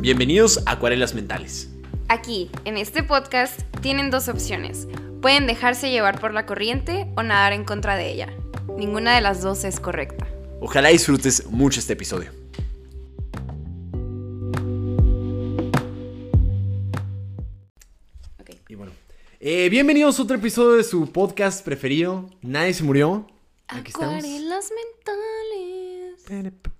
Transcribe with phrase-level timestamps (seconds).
[0.00, 1.68] Bienvenidos a Acuarelas Mentales.
[2.08, 4.88] Aquí, en este podcast, tienen dos opciones.
[5.20, 8.34] Pueden dejarse llevar por la corriente o nadar en contra de ella.
[8.78, 10.26] Ninguna de las dos es correcta.
[10.62, 12.32] Ojalá disfrutes mucho este episodio.
[18.68, 18.92] Y bueno,
[19.38, 22.30] eh, bienvenidos a otro episodio de su podcast preferido.
[22.40, 23.26] Nadie se murió.
[23.68, 24.14] Aquí estamos.
[24.14, 24.70] Acuarelas
[26.32, 26.70] mentales.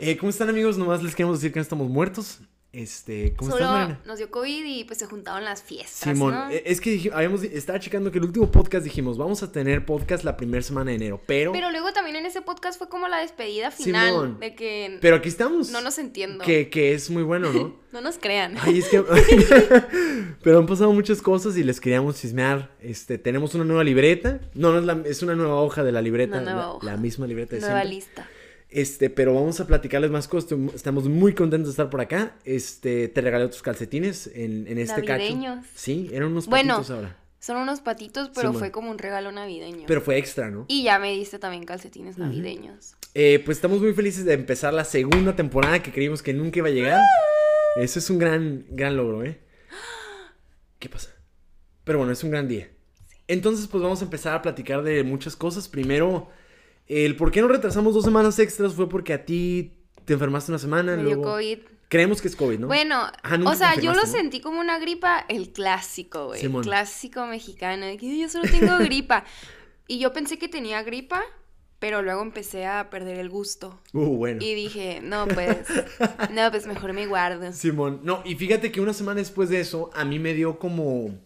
[0.00, 0.78] Eh, ¿Cómo están amigos?
[0.78, 2.40] Nomás les queremos decir que no estamos muertos.
[2.72, 4.00] Este, ¿cómo Solo estás, Mariana?
[4.06, 6.50] nos dio COVID y pues se juntaron las fiestas, Simón, ¿no?
[6.50, 10.22] eh, es que habíamos, estaba checando que el último podcast dijimos, vamos a tener podcast
[10.22, 13.08] la primera semana de enero, pero, pero, Pero luego también en ese podcast fue como
[13.08, 14.38] la despedida final Simón.
[14.38, 15.70] de que aquí estamos.
[15.70, 16.44] no nos entiendo.
[16.44, 17.76] Que, que es muy bueno, ¿no?
[17.92, 18.54] No nos crean.
[18.60, 19.02] Ay, es que...
[20.44, 22.70] Pero han pasado muchas cosas y les queríamos chismear.
[22.80, 24.40] Este, tenemos una nueva libreta.
[24.54, 26.36] No, no es, la- es una nueva hoja de la libreta.
[26.40, 26.86] Una nueva la, hoja.
[26.86, 27.96] la misma libreta de Nueva siempre.
[27.96, 28.28] lista.
[28.70, 30.56] Este, pero vamos a platicarles más cosas.
[30.74, 32.36] Estamos muy contentos de estar por acá.
[32.44, 35.56] Este, te regalé otros calcetines en, en este Navideños.
[35.66, 35.68] cacho.
[35.74, 36.74] Sí, eran unos Bueno.
[36.76, 37.16] patitos ahora.
[37.40, 39.84] Son unos patitos, pero fue como un regalo navideño.
[39.86, 40.66] Pero fue extra, ¿no?
[40.68, 42.94] Y ya me diste también calcetines navideños.
[43.14, 46.68] Eh, pues estamos muy felices de empezar la segunda temporada que creímos que nunca iba
[46.68, 47.00] a llegar.
[47.76, 49.40] Eso es un gran, gran logro, ¿eh?
[50.78, 51.10] ¿Qué pasa?
[51.84, 52.68] Pero bueno, es un gran día.
[53.26, 55.66] Entonces, pues vamos a empezar a platicar de muchas cosas.
[55.66, 56.28] Primero,
[56.90, 59.74] el por qué nos retrasamos dos semanas extras fue porque a ti
[60.04, 60.96] te enfermaste una semana.
[60.96, 61.58] Me dio COVID.
[61.88, 62.66] Creemos que es COVID, ¿no?
[62.66, 64.06] Bueno, Ajá, nunca o sea, yo lo ¿no?
[64.06, 66.44] sentí como una gripa, el clásico, güey.
[66.44, 67.86] El clásico mexicano.
[67.92, 69.24] yo solo tengo gripa.
[69.86, 71.22] Y yo pensé que tenía gripa,
[71.78, 73.80] pero luego empecé a perder el gusto.
[73.92, 74.44] Uh, bueno.
[74.44, 75.66] Y dije, no, pues,
[76.32, 77.52] no, pues mejor me guardo.
[77.52, 81.16] Simón, no, y fíjate que una semana después de eso, a mí me dio como.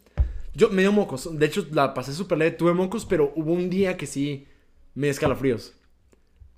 [0.54, 1.38] Yo me dio mocos.
[1.38, 4.46] De hecho, la pasé súper leve, tuve mocos, pero hubo un día que sí
[4.94, 5.72] me escalofríos.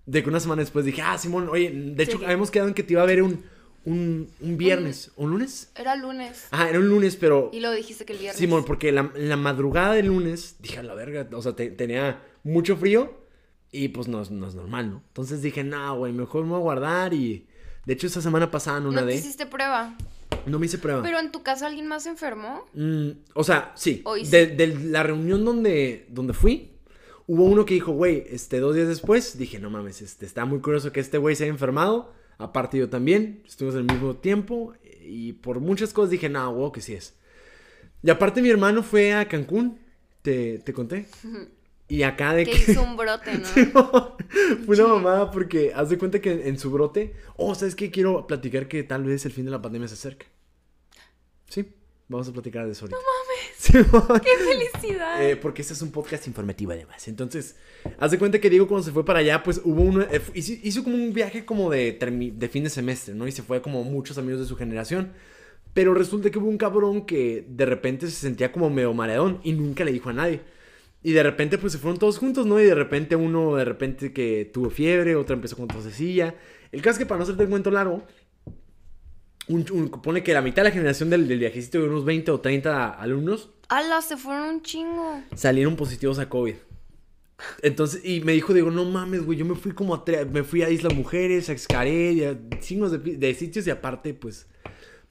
[0.04, 2.24] De que una semana después dije, ah, Simón, oye, de hecho, Sí.
[2.24, 3.42] habíamos quedado en que te iba a ver un,
[3.84, 5.10] un, un viernes.
[5.16, 5.70] ¿Un lunes?
[5.74, 6.46] Era lunes.
[6.52, 7.50] Ajá, era un lunes, pero.
[7.52, 8.38] Y luego dijiste que el viernes.
[8.38, 12.22] Simón, porque la, la madrugada del lunes, dije, a la verga, o sea, te- tenía
[12.44, 13.14] mucho frío
[13.72, 15.02] y pues no, es- no es normal, ¿no?
[15.08, 17.48] Entonces dije, no, güey, mejor me voy a guardar y.
[17.84, 19.14] De hecho, esa semana pasada no ¿No te nadé.
[19.16, 19.96] hiciste prueba?
[20.46, 21.02] No me hice prueba.
[21.02, 22.64] ¿Pero en tu casa alguien más se enfermó?
[22.74, 24.02] Mm, o sea, sí.
[24.04, 24.30] Hoy sí.
[24.30, 26.72] De, de la reunión donde, donde fui,
[27.26, 30.60] hubo uno que dijo, güey, este, dos días después, dije, no mames, este, está muy
[30.60, 32.12] curioso que este güey se haya enfermado.
[32.38, 34.74] Aparte yo también, estuvimos al mismo tiempo.
[35.02, 37.14] Y por muchas cosas dije, no, güey, que sí es.
[38.02, 39.78] Y aparte mi hermano fue a Cancún,
[40.22, 41.06] te, te conté.
[41.88, 42.72] Y acá de Que que...
[42.72, 44.16] hizo un brote, ¿no?
[44.66, 47.14] Fue una mamada porque haz de cuenta que en su brote.
[47.36, 47.92] Oh, ¿sabes qué?
[47.92, 50.26] Quiero platicar que tal vez el fin de la pandemia se acerca.
[51.48, 51.64] Sí,
[52.08, 52.98] vamos a platicar de eso ahorita.
[52.98, 54.22] No mames.
[54.22, 55.22] ¡Qué felicidad!
[55.22, 57.06] Eh, porque este es un podcast informativo además.
[57.08, 57.56] Entonces,
[57.98, 60.52] haz de cuenta que Diego cuando se fue para allá, pues hubo uno, eh, hizo,
[60.62, 63.26] hizo como un viaje como de, de fin de semestre, ¿no?
[63.26, 65.12] Y se fue como muchos amigos de su generación.
[65.74, 69.52] Pero resulta que hubo un cabrón que de repente se sentía como medio mareadón y
[69.52, 70.40] nunca le dijo a nadie.
[71.02, 72.58] Y de repente pues se fueron todos juntos, ¿no?
[72.58, 76.34] Y de repente uno de repente que tuvo fiebre, otro empezó con tosecilla.
[76.72, 78.04] El caso es que para no hacerte el cuento largo,
[79.48, 82.30] un, un- pone que la mitad de la generación del, del viajecito de unos 20
[82.32, 84.00] o 30 alumnos ¡Hala!
[84.02, 85.20] Se fueron un chingo.
[85.34, 86.54] salieron positivos a COVID.
[87.62, 90.62] Entonces, y me dijo, digo, no mames, güey, yo me fui como a, me fui
[90.62, 94.46] a Islas Mujeres, a Xcaret, a chingos de sitios y aparte, pues,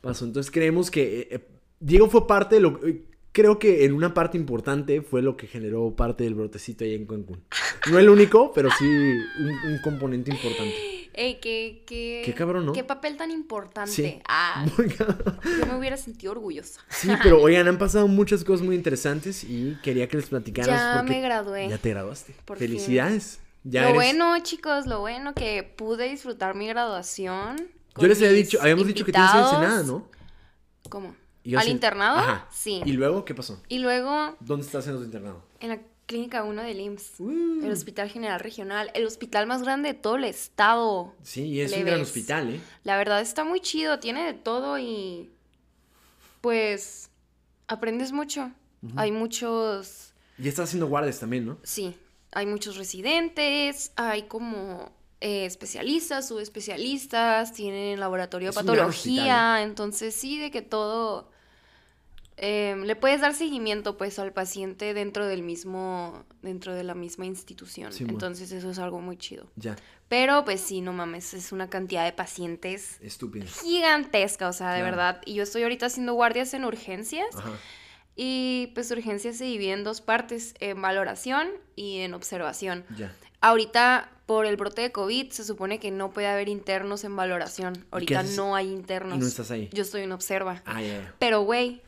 [0.01, 0.25] pasó.
[0.25, 1.39] Entonces creemos que eh, eh,
[1.79, 3.03] Diego fue parte de lo eh,
[3.35, 7.05] creo que en una parte importante fue lo que generó parte del brotecito ahí en
[7.05, 7.43] Cancún.
[7.91, 10.73] No el único, pero sí un, un componente importante.
[11.13, 12.21] Ey, qué, qué...
[12.25, 12.71] Qué cabrón, ¿no?
[12.73, 13.91] Qué papel tan importante.
[13.91, 14.19] Sí.
[14.27, 16.79] Ah, yo me hubiera sentido orgullosa.
[16.89, 20.97] Sí, pero oigan, han pasado muchas cosas muy interesantes y quería que les platicaras Ya
[20.99, 21.69] porque me gradué.
[21.69, 22.35] ya te graduaste.
[22.45, 22.57] Por.
[22.57, 23.39] Felicidades.
[23.63, 27.67] Ya lo eres- bueno, chicos, lo bueno que pude disfrutar mi graduación.
[27.97, 29.31] Yo les había dicho, habíamos dicho que tienes.
[29.35, 30.09] Ensenada, ¿no?
[30.89, 31.15] ¿Cómo?
[31.55, 32.17] ¿Al internado?
[32.17, 32.47] Ajá.
[32.51, 32.81] Sí.
[32.85, 33.61] ¿Y luego qué pasó?
[33.67, 35.43] Y luego ¿Dónde estás en tu internado?
[35.59, 37.65] en la clínica 1 del IMSS, Uh.
[37.65, 41.15] el Hospital General Regional, el hospital más grande de todo el estado.
[41.23, 42.61] Sí, y es un gran hospital, ¿eh?
[42.83, 45.31] La verdad está muy chido, tiene de todo y
[46.41, 47.09] pues
[47.67, 48.51] aprendes mucho.
[48.97, 51.57] Hay muchos, Y estás haciendo guardias también, ¿no?
[51.63, 51.95] sí,
[52.33, 54.91] hay muchos residentes, hay como
[55.21, 59.63] eh, especialistas, subespecialistas, tienen laboratorio de Es patología, hospital, ¿eh?
[59.63, 61.31] entonces sí, de que todo
[62.37, 67.25] em, le puedes dar seguimiento pues al paciente dentro del mismo, dentro de la misma
[67.25, 67.91] institución.
[67.99, 69.49] Entonces eso es algo muy chido.
[69.55, 69.75] Ya,
[70.09, 73.45] Pero pues sí, no mames, es una cantidad de pacientes estúpido.
[73.63, 74.95] gigantesca, o sea, de Claro.
[74.95, 75.21] verdad.
[75.25, 77.35] Y yo estoy ahorita haciendo guardias en urgencias.
[77.35, 77.51] Ajá.
[78.17, 82.85] Y pues urgencias se divide en dos partes, en valoración y en observación.
[82.97, 83.13] Ya.
[83.41, 87.85] Ahorita por el brote de COVID se supone que no puede haber internos en valoración.
[87.91, 89.17] Ahorita no hay internos.
[89.17, 89.69] Y no estás ahí.
[89.73, 90.63] Yo estoy en observa.
[90.65, 91.13] Ah, ya.
[91.19, 91.81] Pero, güey,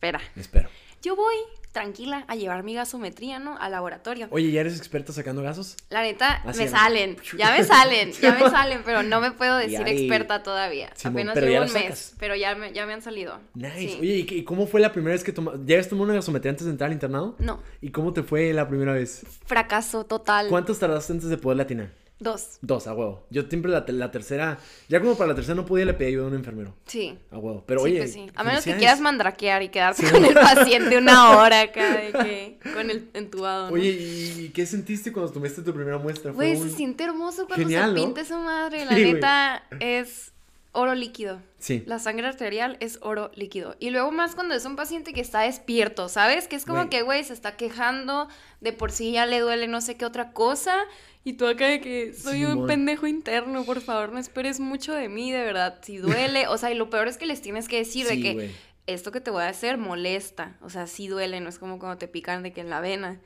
[0.00, 0.20] espera.
[0.36, 0.68] Espero.
[1.02, 1.34] Yo voy
[1.72, 3.56] tranquila a llevar mi gasometría, ¿no?
[3.58, 4.28] Al laboratorio.
[4.30, 5.76] Oye, ¿ya eres experta sacando gasos?
[5.88, 9.56] La neta, Así me salen, ya me salen, ya me salen, pero no me puedo
[9.56, 10.90] decir ahí- experta todavía.
[11.04, 13.38] Apenas llevo un mes, pero ya me, ya me han salido.
[13.54, 13.78] Nice.
[13.78, 13.98] Sí.
[14.00, 15.60] Oye, ¿y, qué- y cómo fue la primera vez que tomaste?
[15.64, 17.36] ¿Ya habías tomado una gasometría antes de entrar al internado?
[17.38, 19.22] No, ¿Y cómo te fue la primera vez?
[19.46, 20.48] fracaso total.
[20.48, 21.90] ¿Cuántos tardaste antes de poder latinar?
[22.22, 23.24] Dos, Dos, a huevo.
[23.30, 24.58] Yo siempre la, te- la tercera,
[24.88, 26.74] ya como para la tercera no podía, le pedí ayuda a un enfermero.
[26.86, 27.18] sí.
[27.30, 27.64] A huevo.
[27.66, 28.26] Pero sí, oye, pues sí.
[28.34, 30.12] A menos que quieras mandraquear y quedarte Sí.
[30.12, 33.68] con el paciente una hora acá de que con el entubado.
[33.68, 33.72] ¿no?
[33.74, 36.30] Oye, ¿y qué sentiste cuando tomaste tu primera muestra?
[36.32, 38.04] Güey, se siente hermoso cuando Genial, se ¿no?
[38.06, 38.84] pinta esa madre.
[38.84, 40.32] La neta es
[40.72, 41.40] oro líquido.
[41.58, 41.82] Sí.
[41.86, 43.76] La sangre arterial es oro líquido.
[43.80, 46.46] Y luego más cuando es un paciente que está despierto, ¿sabes?
[46.48, 48.28] Que es como que, güey, se está quejando,
[48.60, 50.74] de por sí ya le duele no sé qué otra cosa.
[51.22, 55.08] Y tú acá de que soy un pendejo interno, por favor, no esperes mucho de
[55.08, 55.78] mí, de verdad.
[55.82, 58.50] Si duele, o sea, y lo peor es que les tienes que decir de que
[58.86, 60.56] esto que te voy a hacer molesta.
[60.62, 63.20] O sea, sí duele, no es como cuando te pican de que en la vena.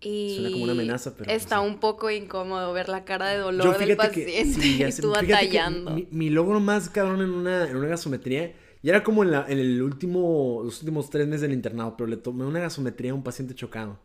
[0.00, 3.76] Y Suena como una amenaza, pero, está un poco incómodo ver la cara de dolor
[3.78, 5.90] del que, paciente sí, y tú batallando.
[5.90, 9.44] mi, mi logro más cabrón en una, en una gasometría, y era como en, la,
[9.48, 13.14] en el último, los últimos tres meses del internado, pero le tomé una gasometría a
[13.14, 13.98] un paciente chocado.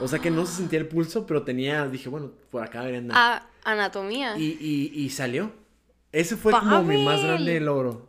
[0.00, 2.98] O sea que no se sentía el pulso, pero tenía, dije, bueno, por acá debería
[3.00, 3.16] andar.
[3.18, 4.36] Ah, anatomía.
[4.36, 5.52] Y, y, y salió.
[6.12, 8.06] Ese fue como mi más grande logro.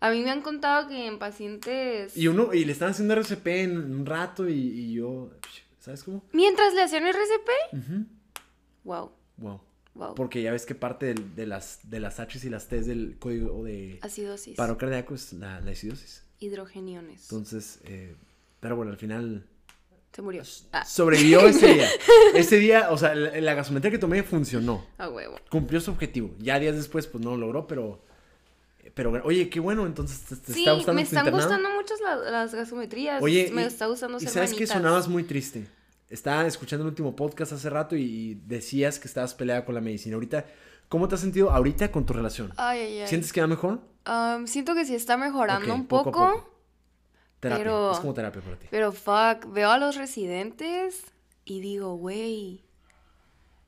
[0.00, 2.16] A mí me han contado que en pacientes...
[2.16, 5.30] Y uno, y le estaban haciendo RCP en un rato y, y yo,
[5.78, 6.22] ¿sabes cómo?
[6.32, 7.48] Mientras le hacían RCP.
[7.74, 8.06] Ujú.
[8.84, 9.60] Wow, Wow.
[9.94, 10.14] wow.
[10.14, 13.62] Porque ya ves que parte de, las, de las H's y las T's del código
[13.62, 14.56] de Acidosis.
[14.56, 16.24] paro cardíaco es la, la acidosis.
[16.38, 17.24] Hidrogeniones.
[17.24, 18.14] Entonces, eh,
[18.60, 19.44] pero bueno, al final
[20.12, 20.42] Se murió.
[20.72, 21.88] Ah, sobrevivió ese día.
[22.34, 24.84] Ese día, o sea, la, la gasometría que tomé funcionó.
[24.98, 25.36] a huevo.
[25.50, 26.30] Cumplió su objetivo.
[26.38, 28.00] Ya días después, pues no lo logró, pero.
[28.94, 32.16] Pero, oye, qué bueno, entonces te, te Sí, está gustando me están gustando mucho la-
[32.30, 33.22] las gasometrías.
[33.22, 35.66] Oye, me y- está gustando Y sabes que sonabas muy triste.
[36.08, 39.80] Estaba escuchando el último podcast hace rato y, y decías que estabas peleada con la
[39.80, 40.14] medicina.
[40.16, 40.44] Ahorita,
[40.88, 42.52] ¿cómo te has sentido ahorita con tu relación?
[42.56, 43.06] Ay, ay, ay.
[43.08, 43.80] ¿Sientes que va mejor?
[44.06, 46.10] Am, siento que sí está mejorando un poco.
[46.10, 46.59] poco.
[47.40, 47.64] Terapia.
[47.64, 48.66] Pero- Es como terapia para ti.
[48.70, 51.02] Pero fuck, veo a los residentes
[51.44, 52.62] y digo, güey,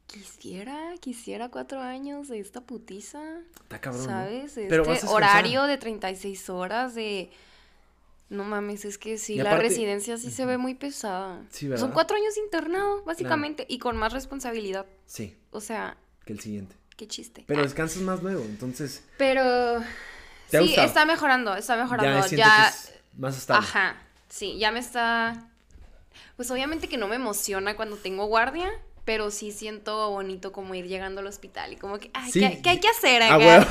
[0.07, 3.21] quisiera, quisiera cuatro años de esta putiza.
[3.63, 4.03] Está cabrón.
[4.03, 4.09] ¿no?
[4.11, 4.57] ¿Sabes?
[4.57, 7.31] Este horario de 36 horas de...
[8.29, 11.43] No mames, es que sí, la residencia sí se ve muy pesada.
[11.51, 11.85] Sí, ¿verdad?
[11.85, 14.87] Son cuatro años internado, básicamente, y con más responsabilidad.
[15.05, 16.75] Sí, O sea, que el siguiente.
[16.97, 17.45] qué chiste.
[17.47, 19.81] Pero Ah, descansas más nuevo, entonces Pero...
[20.51, 20.87] ¿Te ha Sí, gustado?
[20.87, 22.27] está mejorando, está mejorando.
[22.29, 22.73] ya Ya,
[23.17, 23.67] más estable.
[23.67, 23.97] Ajá,
[24.29, 25.49] sí, ya me está...
[26.37, 28.71] Pues obviamente que no me emociona cuando tengo guardia,
[29.05, 32.61] pero sí siento bonito como ir llegando al hospital y como que, ay, Sí, ¿qué,
[32.63, 33.39] qué hay que hacer Ah, acá?
[33.39, 33.67] huevo.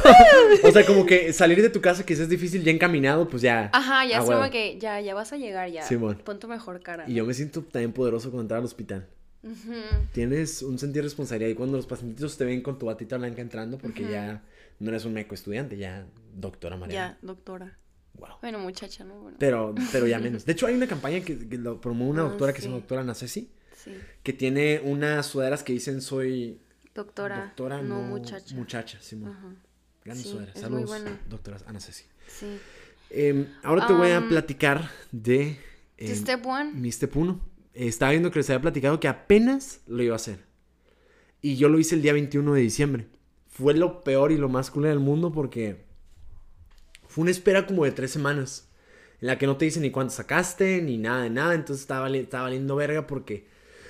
[0.68, 3.70] o sea, como que salir de tu casa quizás es difícil, ya encaminado, pues ya.
[3.74, 5.84] Ajá, ya Ah, es como que ya, ya vas a llegar, ya.
[5.84, 6.22] Simón.
[6.24, 7.06] Pon tu mejor cara.
[7.08, 9.08] Y yo me siento también poderoso cuando entrar al hospital.
[9.44, 9.74] Ujú.
[10.12, 13.42] Tienes un sentido de responsabilidad y cuando los pacientitos te ven con tu batita blanca
[13.42, 14.44] entrando, porque ya
[14.80, 16.06] no eres un meco estudiante, ya
[16.36, 16.94] doctora María.
[16.94, 17.78] Ya, doctora.
[18.14, 18.30] Wow.
[18.42, 19.20] Bueno, muchacha, ¿no?
[19.20, 20.46] Bueno, Pero, pero ya menos.
[20.46, 22.78] De hecho, hay una campaña que, que lo promueve una Ah, doctora que se llama
[22.80, 23.92] doctora Nacesi, sí.
[24.24, 26.60] que tiene unas sudaderas que dicen soy
[26.94, 28.54] Doctora, doctora, no, no, muchacha.
[28.56, 29.32] muchacha, Simón.
[29.32, 29.56] Ajá.
[30.04, 30.60] Grandes Sí, sudaderas.
[30.60, 32.04] Saludos, doctora Anacesi.
[32.28, 32.58] Sí.
[33.10, 35.58] Em, ahora te voy a Am, platicar de
[35.98, 36.72] ¿Tu em, step one?
[36.74, 37.40] mi step 1.
[37.74, 40.40] estaba viendo que les había platicado que apenas lo iba a hacer.
[41.42, 43.08] Y yo lo hice el día 21 de diciembre.
[43.48, 45.86] Fue lo peor y lo más cool del mundo porque
[47.12, 48.70] fue una espera como de tres semanas.
[49.20, 51.54] En la que no te dicen ni cuánto sacaste, ni nada de nada.
[51.54, 53.48] Entonces estaba, estaba valiendo verga porque...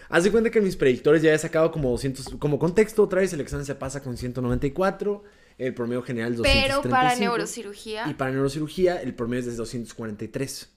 [0.09, 2.35] Haz de cuenta que mis predictores ya había sacado como 200...
[2.39, 5.23] Como contexto, otra vez el examen se pasa con 194.
[5.57, 6.81] El promedio general es 235.
[6.81, 8.09] Pero para neurocirugía.
[8.09, 10.73] Y para neurocirugía el promedio es de 243.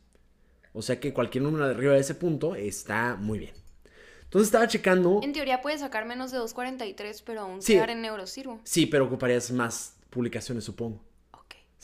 [0.75, 3.55] O sea que cualquier número de arriba de ese punto está muy bien.
[4.25, 5.21] Entonces estaba checando.
[5.23, 7.73] En teoría puedes sacar menos de 2.43, pero aún Sí.
[7.73, 8.61] quedar en neurocirugía.
[8.65, 11.03] Sí, pero ocuparías más publicaciones, supongo.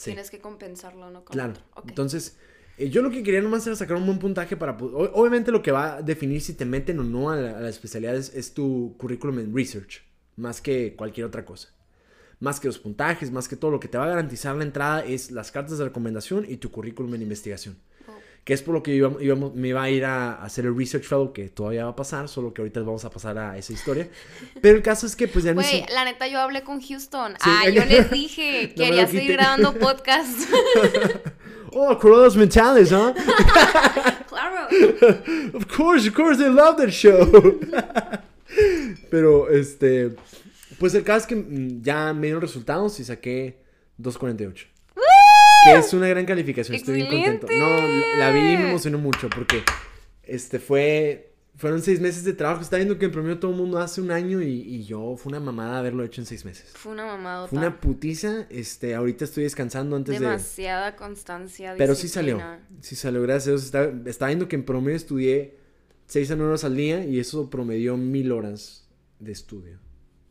[0.00, 0.12] Sí.
[0.12, 1.25] Tienes que compensarlo, ¿no?
[1.25, 1.52] Con Claro.
[1.75, 1.85] otro.
[1.88, 2.38] Entonces,
[2.78, 4.78] eh, yo lo que quería nomás era sacar un buen puntaje para...
[4.78, 7.59] pu- o- Obviamente lo que va a definir si te meten o no a la,
[7.59, 10.02] a la especialidad es, es tu currículum en research.
[10.37, 11.69] Más que cualquier otra cosa.
[12.38, 13.71] Más que los puntajes, más que todo.
[13.71, 16.71] Lo que te va a garantizar la entrada es las cartas de recomendación y tu
[16.71, 17.76] currículum en investigación.
[18.09, 18.12] Oh.
[18.44, 19.11] Que es por lo que iba-
[19.54, 22.28] me iba a ir a, a hacer el Research Fellow, que todavía va a pasar,
[22.28, 24.09] solo que ahorita vamos a pasar a esa historia.
[24.62, 27.32] Pero el caso es que pues ya no Güey, la neta, yo hablé con Houston.
[27.35, 27.38] Sí.
[27.44, 30.49] ah, yo les dije, No quería seguir grabando podcast.
[31.73, 33.14] Oh, coronas mentales, ¿ah?
[34.28, 34.66] claro.
[35.54, 37.61] Of course, of course, they love that show.
[39.11, 40.16] Pero, este,
[40.78, 43.62] pues el caso es que mm, ya me dieron resultados y saqué
[44.00, 44.66] 2.48.
[45.64, 47.47] Que es una gran calificación, estoy bien contento.
[47.59, 47.76] No,
[48.19, 49.62] la- vi y me emocionó mucho porque,
[50.23, 52.62] este, fue, fueron seis meses de trabajo.
[52.62, 55.31] Está viendo que en promedio todo el mundo hace un año y, y yo, fue
[55.31, 56.71] una mamada haberlo hecho en seis meses.
[56.75, 57.47] Fue una mamada.
[57.49, 60.25] Fue una putiza, este, ahorita estoy descansando antes de...
[60.25, 61.75] Demasiada constancia.
[61.76, 62.40] Pero sí salió.
[62.81, 63.64] Sí salió, gracias a Dios.
[63.64, 65.59] Está, está viendo que en promedio estudié
[66.07, 68.88] 6 a 9 horas al día y eso promedió mil horas
[69.19, 69.79] de estudio.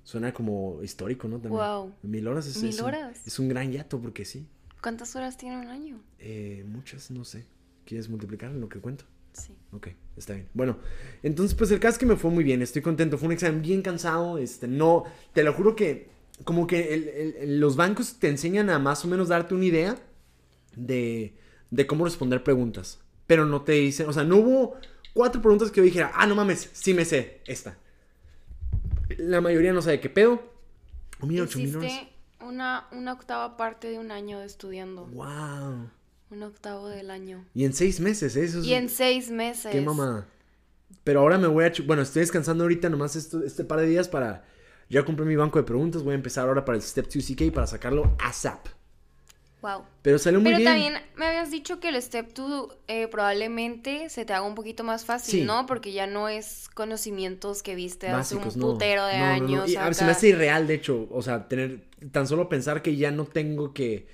[0.03, 1.36] Suena como histórico, ¿no?
[1.39, 1.62] También.
[1.63, 1.93] Wow.
[2.01, 3.19] Mil horas es, Mil horas.
[3.27, 4.48] es un gran yato porque sí.
[4.81, 6.00] ¿Cuántas horas tiene un año?
[6.19, 7.45] Eh, muchas, no sé.
[7.86, 9.05] ¿Quieres multiplicar en lo que cuento?
[9.33, 9.53] Sí.
[9.71, 10.48] Ok, está bien.
[10.53, 10.77] Bueno,
[11.24, 13.17] entonces pues el caso es que me fue muy bien, estoy contento.
[13.17, 16.09] Fue un examen bien cansado, este, no, te lo juro que
[16.45, 19.65] como que el- el- el- los bancos te enseñan a más o menos darte una
[19.65, 19.98] idea
[20.75, 21.36] de,
[21.69, 23.00] de cómo responder preguntas.
[23.27, 24.77] Pero no te dicen, o sea, no hubo
[25.13, 27.77] cuatro preguntas que yo dijera, ah, no mames, sí me sé esta.
[29.17, 30.41] La mayoría no sabe qué pedo.
[31.19, 31.91] Oh, mira, ocho mil horas.
[32.41, 35.05] Una, una octava parte de un año de estudiando.
[35.08, 35.89] Wow.
[36.31, 37.46] Un octavo del año.
[37.53, 38.43] Y en seis meses, ¿eh?
[38.46, 38.65] eso es...
[38.65, 39.72] Y en seis meses.
[39.72, 40.27] Qué mamada.
[41.03, 41.74] Pero ahora me voy a...
[41.86, 44.46] Bueno, estoy descansando ahorita nomás esto- este par de días para...
[44.89, 46.03] Ya compré mi banco de preguntas.
[46.03, 48.67] Voy a empezar ahora para el Step 2 CK para sacarlo ASAP.
[49.61, 49.83] Wow.
[50.01, 50.69] Pero salió muy Pero bien.
[50.71, 54.83] también me habías dicho que el Step 2 eh, probablemente se te haga un poquito
[54.85, 55.45] más fácil, Sí.
[55.45, 55.65] ¿no?
[55.65, 58.71] Porque ya no es conocimientos que viste Básicos, hace un no.
[58.73, 59.33] putero de No, no, no.
[59.45, 59.69] años.
[59.69, 61.07] Y, a ver, se me hace irreal, de hecho.
[61.11, 61.87] O sea, tener...
[62.13, 64.07] Tan solo pensar que ya no tengo que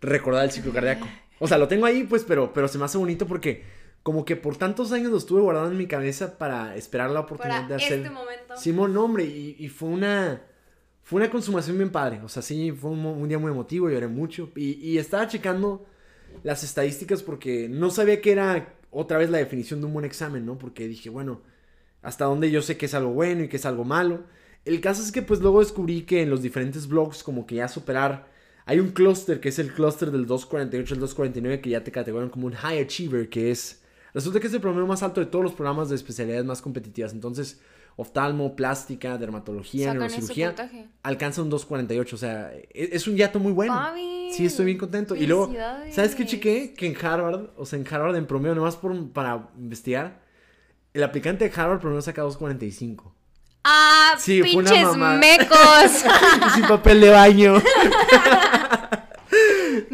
[0.00, 1.06] recordar el ciclo cardíaco.
[1.38, 3.78] O sea, lo tengo ahí, pues, pero, pero se me hace bonito porque...
[4.02, 7.64] Como que por tantos años lo estuve guardando en mi cabeza para esperar la oportunidad
[7.64, 7.98] Para de hacer...
[7.98, 8.56] este momento.
[8.56, 10.40] Simón, hombre, y, y fue una.
[11.10, 12.20] Fue una consumación bien padre.
[12.22, 14.52] O sea, sí, fue un, día muy emotivo, lloré mucho.
[14.54, 15.84] Y, y estaba checando
[16.44, 20.46] las estadísticas porque no sabía que era otra vez la definición de un buen examen,
[20.46, 20.56] ¿no?
[20.56, 21.42] Porque dije, bueno,
[22.00, 24.22] hasta dónde yo sé que es algo bueno y que es algo malo.
[24.64, 27.66] El caso es que pues luego descubrí que en los diferentes blogs como que ya
[27.66, 28.28] superar...
[28.64, 32.30] Hay un clúster que es el clúster del 248 al 249 que ya te categorizan
[32.30, 33.82] como un high achiever, que es...
[34.14, 37.12] Resulta que es el promedio más alto de todos los programas de especialidades más competitivas.
[37.12, 37.60] Entonces,
[38.00, 40.54] oftalmo, plástica, dermatología, Sacan neurocirugía,
[41.02, 42.16] alcanza un 248.
[42.16, 43.74] O sea, e- es, un yato muy bueno.
[43.74, 45.14] Papi, Sí, estoy bien contento.
[45.14, 45.52] Y luego.
[45.90, 46.72] ¿sabes qué chequé?
[46.74, 50.20] Que en Harvard, o sea, en Harvard en promedio, nomás por, para investigar,
[50.94, 53.14] el aplicante de Harvard promedio saca 245.
[53.64, 56.04] ¡Ah, Sí, fue una pinches mecos!
[56.54, 57.54] Sin papel de baño.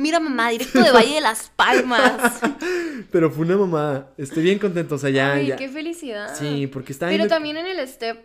[0.06, 2.40] Mira, mamá, directo de Valle de las Palmas.
[3.10, 4.12] Pero fue una mamada.
[4.16, 4.94] Estoy bien contento.
[4.94, 5.32] O sea, ya.
[5.32, 5.56] Ay, ya.
[5.56, 6.32] qué felicidad.
[6.38, 8.24] Sí, porque está Pero también en el STEP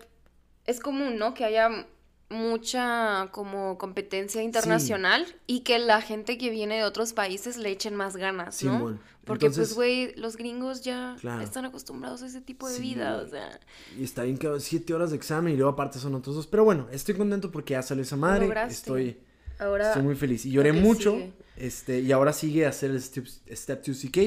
[0.68, 1.34] es común, ¿no?
[1.34, 1.88] Que haya
[2.30, 7.96] mucha como competencia internacional y que la gente que viene de otros países le echen
[7.96, 8.74] más ganas, ¿no?
[8.78, 9.00] Simón.
[9.26, 11.42] Porque Entonces- pues, güey, los gringos ya Claro.
[11.42, 13.60] están acostumbrados a ese tipo de Sí, vida, o sea,
[14.00, 16.48] Y está bien que siete horas de examen y luego aparte son otros dos.
[16.48, 18.46] Pero bueno, estoy contento porque ya salió esa madre.
[18.46, 18.74] lograste.
[18.74, 19.18] Estoy,
[19.60, 20.46] ahora estoy muy feliz.
[20.46, 21.12] Y lloré mucho.
[21.12, 21.34] sigue.
[21.62, 24.18] Este, y ahora sigue a hacer el Step, Step 2 CK.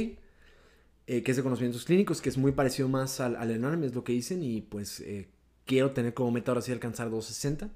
[1.07, 3.95] eh, que es de conocimientos clínicos, que es muy parecido más al, al enorme, es
[3.95, 4.43] lo que dicen.
[4.43, 5.29] Y pues eh,
[5.67, 7.71] quiero tener como meta ahora sí alcanzar 260.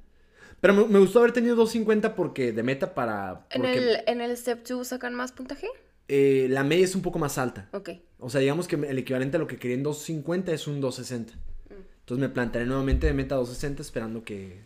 [0.60, 3.46] Pero me, me gustó haber tenido 250 porque de meta para...
[3.50, 5.68] ¿En el, ¿En el Step 2 sacan más puntaje?
[6.08, 7.68] eh, la media es un poco más alta.
[7.72, 7.90] Ok.
[8.18, 11.34] O sea, digamos que el equivalente a lo que quería en 250 es un 260.
[11.34, 11.74] Mm.
[12.00, 14.64] Entonces me plantearé nuevamente de meta 260 esperando que.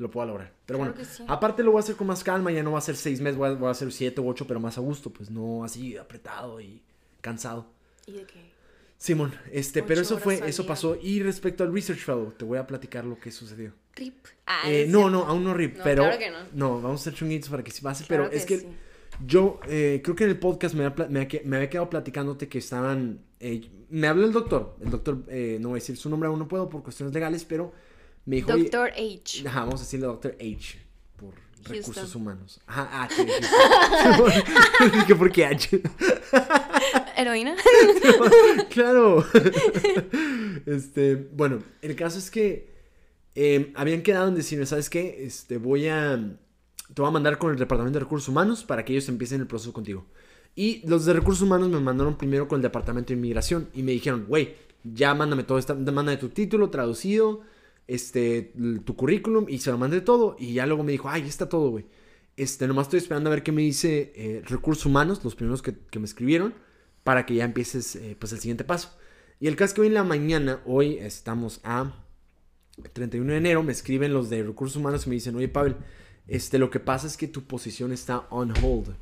[0.00, 0.52] Lo pueda lograr.
[0.66, 1.24] Pero Claro bueno, sí.
[1.28, 3.36] aparte lo voy a hacer con más calma, ya no va a ser seis meses,
[3.38, 5.96] voy a, voy a hacer siete u ocho, pero más a gusto, pues no así
[5.96, 6.82] apretado y
[7.20, 7.66] cansado.
[8.06, 8.50] ¿Y de qué?
[8.98, 10.68] Simón, este, pero eso fue, eso día.
[10.68, 10.96] pasó.
[11.00, 13.72] Y respecto al Research Fellow, te voy a platicar lo que sucedió.
[13.94, 14.26] RIP.
[14.46, 16.02] Ah, Eh, no, no, aún no RIP, No, pero...
[16.02, 16.80] claro que no.
[16.82, 18.66] vamos a hacer chunguitos para que sí pase, Claro pero es que sí.
[19.26, 22.58] yo eh, creo que en el podcast me había, me me había quedado platicándote que
[22.58, 23.20] estaban...
[23.40, 26.38] eh, me habló el doctor, el doctor, eh, no voy a decir su nombre aún
[26.38, 27.72] no puedo por cuestiones legales, pero
[28.30, 28.52] me dijo...
[28.52, 29.48] "Oye, Doctor H.
[29.48, 30.78] Ajá, vamos a decirle Doctor H
[31.16, 31.34] por
[31.64, 32.60] recursos humanos.
[32.64, 33.26] Ajá, H.
[34.94, 35.82] Dije, ¿por qué H?
[37.16, 37.56] ¿Heroína?
[38.70, 39.26] claro.
[40.64, 42.70] este, bueno, el caso es que
[43.34, 45.24] eh, habían quedado en decirme, ¿sabes qué?
[45.24, 46.16] Este, voy a...
[46.94, 49.46] Te voy a mandar con el Departamento de Recursos Humanos para que ellos empiecen el
[49.48, 50.06] proceso contigo.
[50.54, 53.92] Y los de Recursos Humanos me mandaron primero con el Departamento de Inmigración y me
[53.92, 57.42] dijeron, güey, ya mándame todo, esta, mándame tu título traducido,
[57.86, 58.52] este,
[58.84, 60.36] tu currículum y se lo mandé todo.
[60.38, 61.86] Y ya luego me dijo, ay, ya está todo, güey.
[62.36, 65.74] Este, nomás estoy esperando a ver qué me dice eh, Recursos Humanos, los primeros que,
[65.74, 66.54] que me escribieron,
[67.04, 68.96] para que ya empieces, eh, pues, el siguiente paso.
[69.40, 71.94] Y el caso es que hoy en la mañana, hoy estamos a
[72.92, 75.76] 31 de enero, me escriben los de Recursos Humanos y me dicen, oye, Pavel,
[76.28, 78.94] este, lo que pasa es que tu posición está on hold.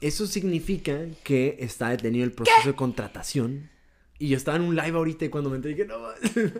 [0.00, 3.68] Eso significa que está detenido el proceso de contratación
[4.22, 5.96] Y yo estaba en un live ahorita y cuando me enteré dije, no,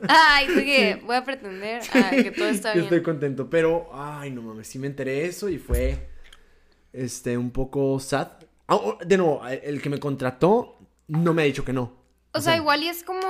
[0.09, 2.85] Ay, que voy a pretender ah, que todo está yo bien.
[2.87, 6.09] estoy contento, pero, ay, no mames, sí me enteré eso y fue,
[6.95, 8.29] este, un poco sad.
[8.67, 11.93] Ah, oh, de nuevo, el que me contrató no me ha dicho que no.
[12.33, 13.21] O, sea, igual y es como,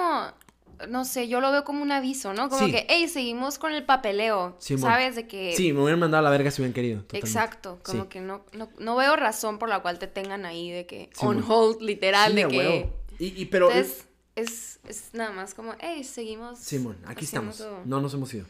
[0.89, 2.49] no sé, yo lo veo como un aviso, ¿no?
[2.49, 2.71] Como Sí.
[2.73, 4.83] que, hey, seguimos con el papeleo, Simón.
[4.93, 5.17] ¿sabes?
[5.17, 5.55] De que...
[5.57, 7.01] Sí, me hubieran mandado a la verga si hubieran querido.
[7.01, 7.27] totalmente.
[7.27, 8.09] Exacto, como Sí.
[8.11, 11.27] que no, no, no veo razón por la cual te tengan ahí de que Sí,
[11.27, 12.93] on hold, literal, Sí, de que...
[13.19, 13.71] Y, y pero...
[13.71, 14.07] Entonces,
[14.41, 16.59] es, es nada más como, hey, seguimos...
[16.59, 17.59] Simón, aquí estamos.
[17.59, 17.83] todo".
[17.85, 18.47] No nos hemos ido.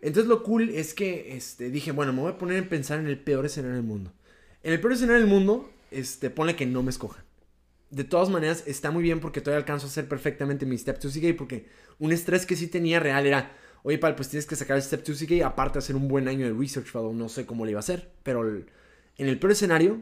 [0.00, 3.08] Entonces lo cool es que este, dije, bueno, me voy a poner a pensar en
[3.08, 4.12] el peor escenario del mundo.
[4.62, 7.24] En el peor escenario del mundo, este, ponle que no me escojan.
[7.90, 11.12] De todas maneras, está muy bien porque todavía alcanzo a hacer perfectamente mi Step 2
[11.12, 11.66] CK porque
[11.98, 13.52] un estrés que sí tenía real era,
[13.82, 16.28] oye, pal, pues tienes que sacar el Step 2 CK aparte de hacer un buen
[16.28, 18.66] año de Research Fellow, no sé cómo le iba a hacer, pero el-
[19.18, 20.00] en el peor escenario,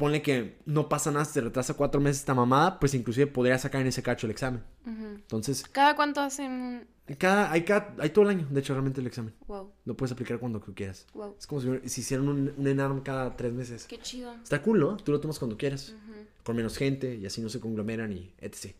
[0.00, 3.58] ponle que no pasa nada, se te retrasa cuatro meses esta mamada, pues inclusive podría
[3.58, 4.62] sacar en ese cacho el examen.
[4.86, 5.06] Ujú.
[5.16, 6.88] Entonces, ¿Cada cuánto hacen
[7.18, 9.34] cada, hay, cada, hay todo el año, de hecho, realmente el examen.
[9.46, 11.06] Wow, Lo puedes aplicar cuando tú quieras.
[11.12, 11.34] wow.
[11.38, 13.84] Es como si, si hicieran un, un ENARM cada tres meses.
[13.86, 14.32] Qué chido.
[14.42, 14.96] Está cool, ¿no?
[14.96, 15.90] Tú lo tomas cuando quieras.
[15.90, 16.20] Ujú.
[16.44, 18.74] Con menos gente y así no se conglomeran y etc.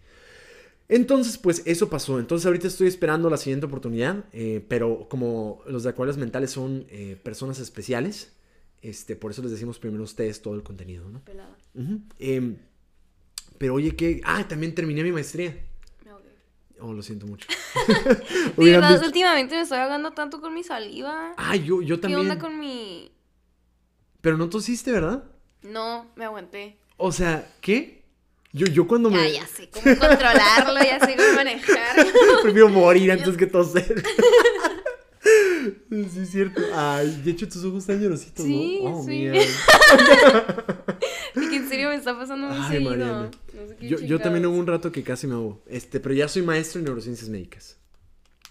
[0.88, 2.18] Entonces, pues eso pasó.
[2.18, 4.24] Entonces ahorita estoy esperando la siguiente oportunidad.
[4.32, 8.32] eh, pero como los de acuarios mentales son eh, personas especiales,
[8.82, 11.20] este, por eso les decimos primero ustedes todo el contenido, ¿no?
[11.24, 11.56] Pelada.
[12.18, 12.56] Em,
[13.58, 14.20] pero oye, que...
[14.24, 15.54] Ah, también terminé mi maestría.
[16.04, 16.30] Me ahogué.
[16.80, 17.46] Oh, lo siento mucho.
[18.56, 21.34] De verdad, visto- últimamente me estoy ahogando tanto con mi saliva.
[21.36, 22.20] Ah, yo, yo ¿Qué también.
[22.20, 23.10] onda con mi...?
[24.22, 25.24] Pero no tosiste, ¿verdad?
[25.62, 26.78] No, me aguanté.
[26.96, 28.00] O sea, ¿qué?
[28.52, 29.32] Yo, yo cuando Ya, me...
[29.32, 32.06] ya sé cómo controlarlo, ya sé cómo manejar.
[32.42, 34.02] Prefiero morir antes que toser.
[35.90, 36.60] sí, es cierto.
[36.74, 38.98] Ay, de hecho tus ojos están llorositos, Sí, ¿no?
[38.98, 39.28] Oh, sí.
[41.50, 42.90] que en serio me está pasando muy Ay, seguido.
[42.90, 43.30] Mariana.
[43.54, 45.62] No sé qué Yo, yo también hubo un rato que casi me ahogo.
[45.66, 47.78] Este, pero ya soy maestro en neurociencias médicas.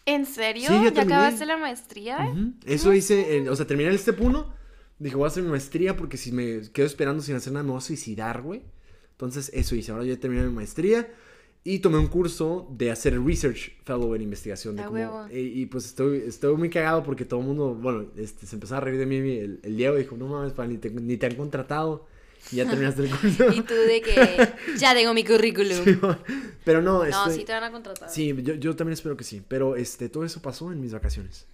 [0.06, 0.68] ¿En serio?
[0.68, 2.18] Sí, ya ¿Ya, acabaste la maestría?
[2.32, 2.54] Ujú.
[2.66, 4.54] Eso hice, en- o sea, terminé el step 1.
[4.98, 7.70] Dije, voy a hacer mi maestría porque si me quedo esperando sin hacer nada me
[7.72, 8.64] voy a suicidar, güey.
[9.12, 9.92] Entonces, eso hice.
[9.92, 11.08] Ahora ya terminé mi maestría
[11.64, 14.76] y tomé un curso de hacer research fellow en investigación.
[14.76, 18.46] De cómo- y, y, pues estoy, estoy muy cagado porque todo el mundo, bueno, este,
[18.46, 19.18] se empezó a reír de mí.
[19.18, 22.08] El, el Diego dijo, no mames, pa, ni te, ni te han contratado.
[22.52, 23.48] Y ya terminaste el curso.
[23.54, 25.78] Y tú de que ya tengo mi currículum.
[26.64, 28.10] Pero no, No, estoy- sí te van a contratar.
[28.10, 29.42] Sí, yo, yo también espero que sí.
[29.48, 31.46] Pero este, todo eso pasó en mis vacaciones.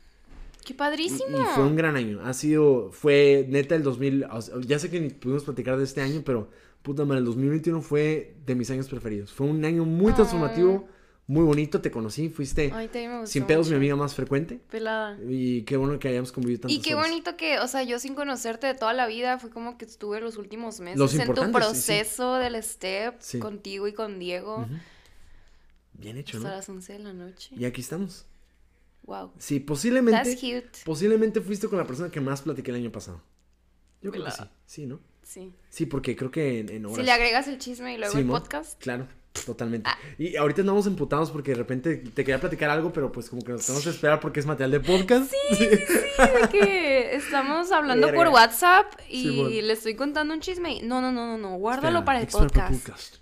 [0.64, 1.40] ¡Qué Y, padrísimo!
[1.42, 2.22] y fue un gran año.
[2.24, 4.26] Ha sido, fue neta el 2000.
[4.26, 6.50] o sea, ya sé que ni pudimos platicar de este año, pero
[6.86, 9.34] puta madre, el 2021 fue de mis años preferidos.
[9.34, 10.88] Fue un año muy transformativo,
[11.28, 11.82] muy bonito.
[11.82, 12.90] Te conocí, fuiste Ay,
[13.26, 14.62] sin pedos mi amiga más frecuente.
[14.70, 15.18] Pelada.
[15.28, 17.10] Y qué bueno que hayamos convivido tantas Y qué horas.
[17.10, 20.22] bonito que, o sea, yo sin conocerte de toda la vida, fue como que estuve
[20.22, 21.88] los últimos meses Los en tu importantes, sí, sí.
[21.88, 23.40] proceso del step Sí.
[23.40, 24.68] contigo y con Diego.
[25.94, 26.56] Bien hecho, hasta ¿no?
[26.56, 27.56] las 11 de la noche.
[27.58, 28.26] Y aquí estamos.
[29.04, 29.32] Wow.
[29.40, 30.22] Sí, posiblemente.
[30.30, 30.80] That's cute.
[30.86, 33.22] Posiblemente fuiste con la persona que más platiqué el año pasado.
[34.02, 34.44] Yo creo que sí.
[34.66, 35.00] Sí, ¿no?
[35.26, 35.52] Sí.
[35.70, 36.98] Sí, porque creo que en, en horas.
[37.00, 38.80] Si le agregas el chisme y luego Sí, el podcast.
[38.80, 39.08] Claro,
[39.46, 39.90] totalmente.
[39.90, 39.98] Ah.
[40.20, 43.52] Y ahorita andamos emputados porque de repente te quería platicar algo, pero pues como que
[43.54, 45.32] nos tenemos que esperar porque es material de podcast.
[45.50, 48.28] Sí, Sí, de que estamos hablando por.
[48.28, 50.76] WhatsApp y le estoy contando un chisme.
[50.76, 53.18] y, No, no, no, no, no, guárdalo para el Espera, para el podcast.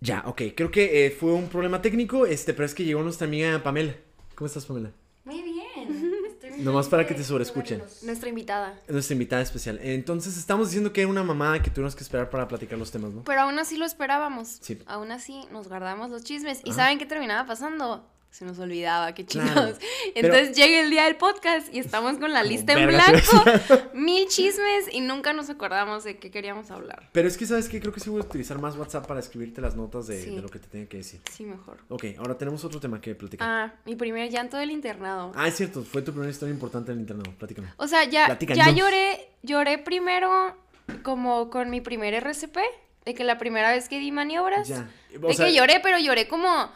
[0.00, 0.42] Ya, ok.
[0.54, 3.94] Creo que eh, fue un problema técnico, este, pero es que llegó nuestra amiga Pamela.
[4.34, 4.92] ¿Cómo estás, Pamela?
[5.24, 6.14] Muy bien.
[6.26, 7.82] Estoy muy Nomás para que te sobreescuchen.
[8.02, 8.78] Nuestra invitada.
[8.86, 9.78] Es nuestra invitada especial.
[9.82, 13.12] Entonces, estamos diciendo que era una mamada que tuvimos que esperar para platicar los temas,
[13.12, 13.22] ¿no?
[13.24, 14.58] Pero aún así lo esperábamos.
[14.60, 14.78] Sí.
[14.86, 16.60] Aún así nos guardamos los chismes.
[16.64, 18.04] ¿Y saben qué terminaba pasando?
[18.30, 19.48] Se nos olvidaba, qué Claro.
[19.48, 19.78] chingados.
[20.14, 23.44] Pero- Entonces llega el día del podcast y estamos con la lista en blanco,
[23.94, 27.08] mil chismes y nunca nos acordamos de qué queríamos hablar.
[27.12, 27.80] Pero es que, ¿sabes qué?
[27.80, 30.34] Creo que sí voy a utilizar más WhatsApp para escribirte las notas de, Sí.
[30.36, 31.20] de lo que te tenía que decir.
[31.32, 31.78] Sí, mejor.
[31.88, 33.48] Ok, ahora tenemos otro tema que platicar.
[33.48, 35.32] Ah, mi primer llanto del internado.
[35.34, 37.32] Ah, es cierto, fue tu primera historia importante en el internado.
[37.38, 37.68] Platícame.
[37.78, 38.64] O sea, ya, Platícanos.
[38.64, 40.54] ya lloré, lloré primero
[41.02, 42.58] como con mi primer RCP,
[43.04, 44.88] de que la primera vez que di maniobras, Ya.
[45.22, 46.70] O de sea, que lloré, pero lloré como...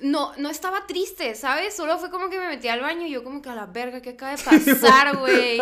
[0.00, 1.74] No, no estaba triste, ¿sabes?
[1.74, 4.00] Solo fue como que me metí al baño y yo como que a la verga,
[4.00, 5.60] ¿qué acaba de pasar, güey?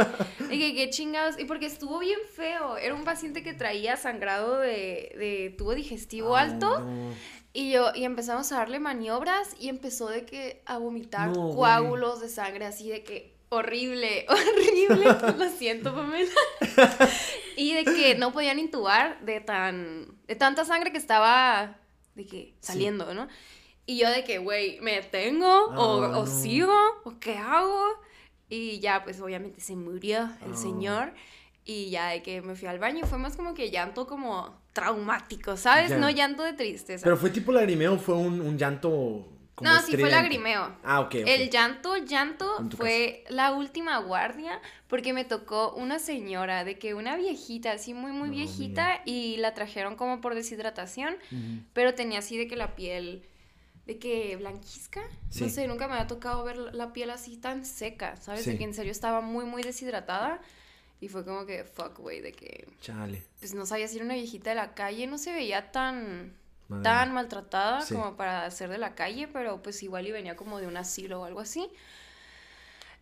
[0.51, 1.39] Y que qué chingados.
[1.39, 2.77] Y porque estuvo bien feo.
[2.77, 6.81] Era un paciente que traía sangrado de, de tubo digestivo ay, alto.
[6.81, 7.15] no.
[7.53, 12.21] Y yo, y empezamos a darle maniobras y empezó de que a vomitar No, coágulos
[12.21, 15.05] de sangre así de que horrible, horrible,
[15.37, 16.31] lo siento, Pamela.
[17.57, 21.77] y de que no podían intubar de tan, de tanta sangre que estaba
[22.15, 23.27] de que saliendo, ¿no?
[23.91, 25.49] Y yo de que, güey, ¿me detengo?
[25.77, 26.77] ¿O, Ah, o sigo?
[27.03, 27.85] ¿O qué hago?
[28.49, 30.57] Y ya, pues obviamente se murió el Ah.
[30.57, 31.13] señor.
[31.65, 35.57] Y ya de que me fui al baño, fue más como que llanto como traumático,
[35.57, 35.91] ¿sabes?
[35.91, 35.99] Ya.
[35.99, 37.03] No llanto de tristeza.
[37.03, 39.27] ¿Pero fue tipo lagrimeo o fue un, un llanto
[39.57, 40.73] como no, sí fue lagrimeo.
[40.85, 41.15] Ah, ok, ok.
[41.27, 47.17] El llanto, llanto fue la última guardia porque me tocó una señora, de que una
[47.17, 51.17] viejita, así muy, muy No, viejita, y la trajeron como por deshidratación,
[51.73, 53.27] pero tenía así de que la piel,
[53.91, 55.03] de que blanquizca.
[55.31, 55.43] Sí.
[55.43, 58.45] No sé, nunca me había tocado ver la piel así tan seca, ¿sabes?
[58.45, 58.53] Sí.
[58.53, 60.41] De que en serio estaba muy, muy deshidratada.
[61.01, 63.21] Y fue como que, fuck, güey, de que, Chale.
[63.41, 66.37] pues no sabía si era una viejita de la calle, no se veía tan,
[66.69, 67.95] Madre tan maltratada Sí.
[67.95, 71.23] como para ser de la calle, pero pues igual y venía como de un asilo
[71.23, 71.69] o algo así.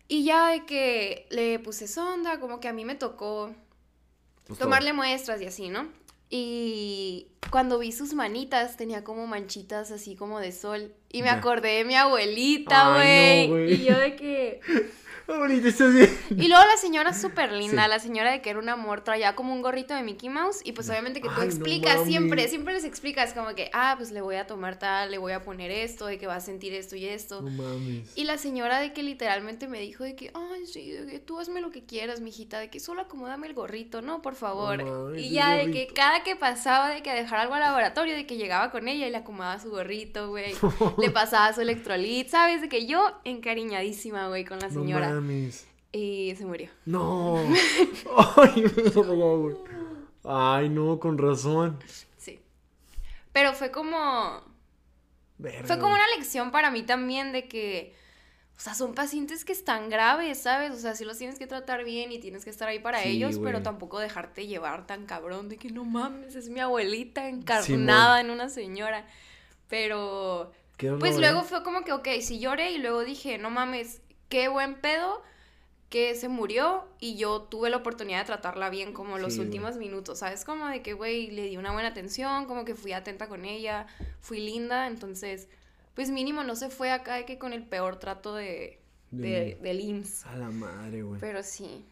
[0.07, 3.53] Y ya de que le puse sonda, como que a mí me tocó
[4.47, 5.87] Pues tomarle muestras y así, ¿no?
[6.29, 10.93] Y cuando vi sus manitas tenía como manchitas así como de sol.
[11.09, 12.93] Y me acordé de mi abuelita, no,
[13.47, 13.73] güey.
[13.73, 14.61] y yo de que...
[15.37, 16.09] Bonito, estás bien.
[16.31, 17.89] Y luego la señora súper linda, Sí.
[17.89, 20.71] la señora de que era un amor, traía como un gorrito de Mickey Mouse y
[20.71, 24.21] pues obviamente que tú Ay, explicas siempre, siempre les explicas como que, ah, pues le
[24.21, 26.95] voy a tomar tal, le voy a poner esto, de que va a sentir esto
[26.95, 27.41] y esto.
[27.41, 28.11] No mames.
[28.17, 31.39] Y la señora de que literalmente me dijo de que, ay, sí, de que tú
[31.39, 34.83] hazme lo que quieras, mijita, de que solo acomódame el gorrito, no, por favor.
[34.83, 38.25] mames, y ya de que cada que pasaba de que dejar algo al laboratorio, de
[38.25, 40.53] que llegaba con ella y le acomodaba su gorrito, güey.
[40.97, 42.61] le pasaba su electrolit, ¿sabes?
[42.61, 45.09] De que yo encariñadísima, güey, con la señora.
[45.09, 45.67] No mames.
[45.91, 46.69] y se murió.
[46.85, 47.37] No.
[48.37, 48.63] Ay,
[48.95, 49.55] no, güey.
[50.23, 51.79] Ay, no, con razón.
[52.17, 52.39] Sí.
[53.31, 54.43] Pero fue como.
[55.37, 57.95] Verga, Fue como una lección para mí también de que.
[58.57, 60.73] O sea, son pacientes que están graves, ¿sabes?
[60.73, 63.09] O sea, sí los tienes que tratar bien y tienes que estar ahí para Sí,
[63.09, 68.19] ellos, pero tampoco dejarte llevar tan cabrón de que no mames, es mi abuelita encarnada
[68.19, 69.07] en una señora.
[69.69, 70.51] Pero.
[70.99, 74.75] Pues luego fue como que, ok, sí lloré y luego dije, no mames, qué buen
[74.75, 75.21] pedo
[75.89, 79.77] que se murió y yo tuve la oportunidad de tratarla bien como los Sí, últimos
[79.77, 80.45] minutos, ¿sabes?
[80.45, 83.87] Como de que, güey, le di una buena atención, como que fui atenta con ella,
[84.21, 85.47] fui linda, entonces,
[85.95, 89.57] pues mínimo no se fue acá de que con el peor trato de, De de,
[89.63, 91.19] del IMSS, A la madre, güey.
[91.19, 91.83] pero sí.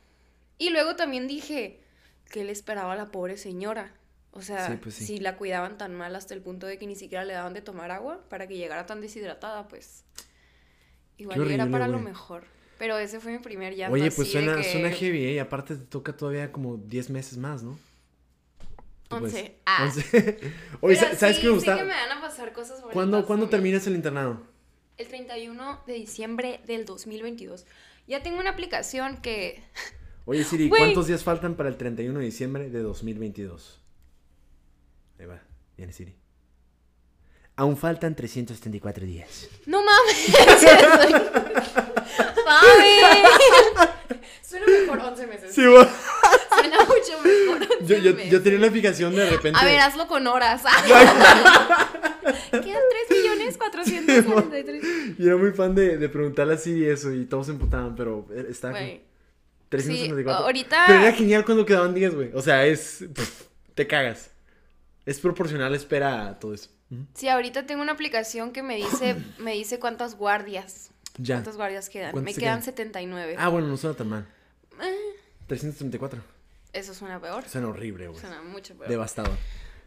[0.60, 1.80] Y luego también dije,
[2.30, 3.94] ¿qué le esperaba a la pobre señora?
[4.32, 5.06] O sea, Sí, pues sí.
[5.08, 7.62] si la cuidaban tan mal hasta el punto de que ni siquiera le daban de
[7.64, 10.04] tomar agua para que llegara tan deshidratada, pues
[11.18, 12.06] igual y era horrible, para lo güey.
[12.06, 12.44] mejor.
[12.78, 13.94] Pero ese fue mi primer llanto.
[13.96, 15.34] Oye, pues así de suena, que suena heavy, ¿eh?
[15.34, 17.80] Y aparte te toca todavía como 10 meses más, ¿no?
[19.08, 19.56] Tú, pues, Once.
[19.66, 19.84] Ah.
[19.86, 20.02] 11.
[20.82, 21.76] Oye, Pero sa- ¿sabes sí, qué me gusta?
[21.78, 22.94] que me van a pasar cosas bonitas.
[22.94, 24.42] ¿Cuándo, ¿cuándo terminas el internado?
[24.98, 27.66] El 31 de diciembre del 2022.
[28.08, 29.64] Ya tengo una aplicación que...
[30.26, 30.80] Oye, Siri, Güey.
[30.82, 33.80] ¿cuántos días faltan para el 31 de diciembre de 2022?
[35.20, 35.42] Ahí va,
[35.78, 36.16] viene Siri.
[37.58, 39.48] Aún faltan 334 días.
[39.66, 40.30] ¡No mames!
[42.46, 43.00] ¡Mami!
[44.42, 45.54] Suena mejor 11 meses.
[45.54, 45.90] Sí, va.
[46.56, 48.32] Suena mucho mejor 11 Yo, yo, meses.
[48.32, 49.60] yo tenía una fijación de repente.
[49.60, 50.62] A ver, hazlo con horas.
[52.52, 55.18] Quedan 3 millones 443.
[55.18, 58.26] Yo era muy fan de, de preguntarle a Siri eso y todos se emputaban, pero
[58.50, 59.02] está Güey.
[59.70, 60.38] 364.
[60.38, 62.30] Sí, ahorita- Pero era genial cuando quedaban días, güey.
[62.34, 63.04] O sea, es.
[63.14, 63.42] pff,
[63.76, 64.32] te cagas.
[65.06, 66.70] Es proporcional, espera a todo eso.
[67.14, 70.92] Sí, ahorita tengo una aplicación que me dice, me dice cuántas guardias.
[71.18, 71.36] Ya.
[71.36, 72.12] ¿Cuántas guardias quedan?
[72.12, 72.64] ¿Cuántas Me quedan quedan?
[72.64, 73.36] 79.
[73.38, 74.28] Ah, bueno, no suena tan mal.
[74.82, 74.96] Eh,
[75.48, 76.22] 334.
[76.74, 77.44] eso suena peor.
[77.48, 78.20] Suena horrible, güey.
[78.20, 78.90] Suena mucho peor.
[78.90, 79.36] Devastador.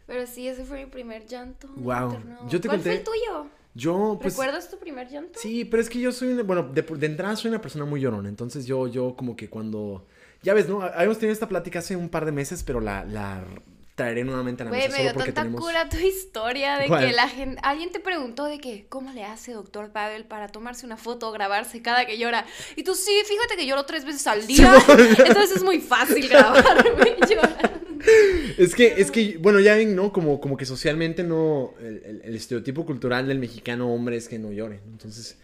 [0.07, 1.67] Pero sí, ese fue mi primer llanto.
[1.75, 2.47] internado.
[2.49, 3.47] Yo te ¿Cuál conté- fue el tuyo?
[3.73, 4.33] Yo, pues.
[4.33, 5.39] ¿Recuerdas tu primer llanto?
[5.39, 8.01] Sí, pero es que yo soy una, bueno, de, de entrada soy una persona muy
[8.01, 10.05] llorona, entonces yo, yo como que cuando,
[10.43, 10.81] ya ves, ¿no?
[10.81, 13.45] Habíamos tenido esta plática hace un par de meses, pero la, la
[14.01, 15.61] traeré nuevamente a la Güey, mesa me solo dio porque tanta tenemos...
[15.61, 17.05] cura tu historia de ¿Cuál?
[17.05, 20.85] que la gente, alguien te preguntó de que, ¿cómo le hace doctor Pavel para tomarse
[20.85, 22.45] una foto o grabarse cada que llora?
[22.75, 24.73] Y tú, sí, fíjate que lloro tres veces al día,
[25.25, 27.81] entonces es muy fácil grabarme llorando.
[28.57, 30.11] Es que, es que, bueno, ya ven, ¿no?
[30.11, 34.39] Como, como que socialmente no, el, el- el estereotipo cultural del mexicano hombre es que
[34.39, 34.79] no llore.
[34.91, 35.37] Entonces,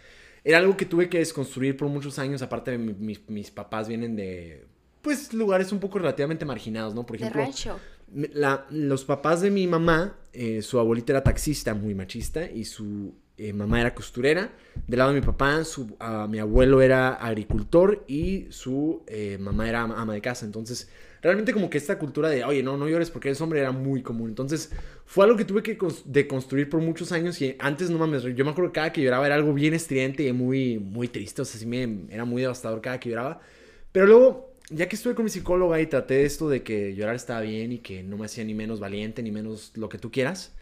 [0.44, 3.88] era algo que tuve que desconstruir por muchos años, aparte de mi- mis, mis papás
[3.88, 4.66] vienen de,
[5.04, 7.06] pues, lugares un poco relativamente marginados, ¿no?
[7.06, 7.44] Por De ejemplo...
[7.44, 7.80] rancho.
[8.70, 13.52] Los papás de mi mamá, eh, su abuelita era taxista, muy machista, y su eh,
[13.54, 14.52] mamá era costurera.
[14.88, 15.98] Del lado de mi papá, su,
[16.30, 20.46] mi abuelo era agricultor y su eh, mamá era ama de casa.
[20.46, 20.90] Entonces,
[21.22, 24.02] realmente como que esta cultura de, oye, no, no llores porque eres hombre, era muy
[24.02, 24.30] común.
[24.30, 24.72] Entonces,
[25.06, 28.46] fue algo que tuve que cons- deconstruir por muchos años y antes, no mames, yo
[28.46, 31.46] me acuerdo que cada que lloraba era algo bien estridente y muy, muy triste, o
[31.46, 33.42] sea, sí me, era muy devastador cada que lloraba.
[33.92, 37.42] Pero luego, ya que estuve con mi psicóloga y traté esto de que llorar estaba
[37.42, 40.54] bien y que no me hacía ni menos valiente ni menos lo que tú quieras,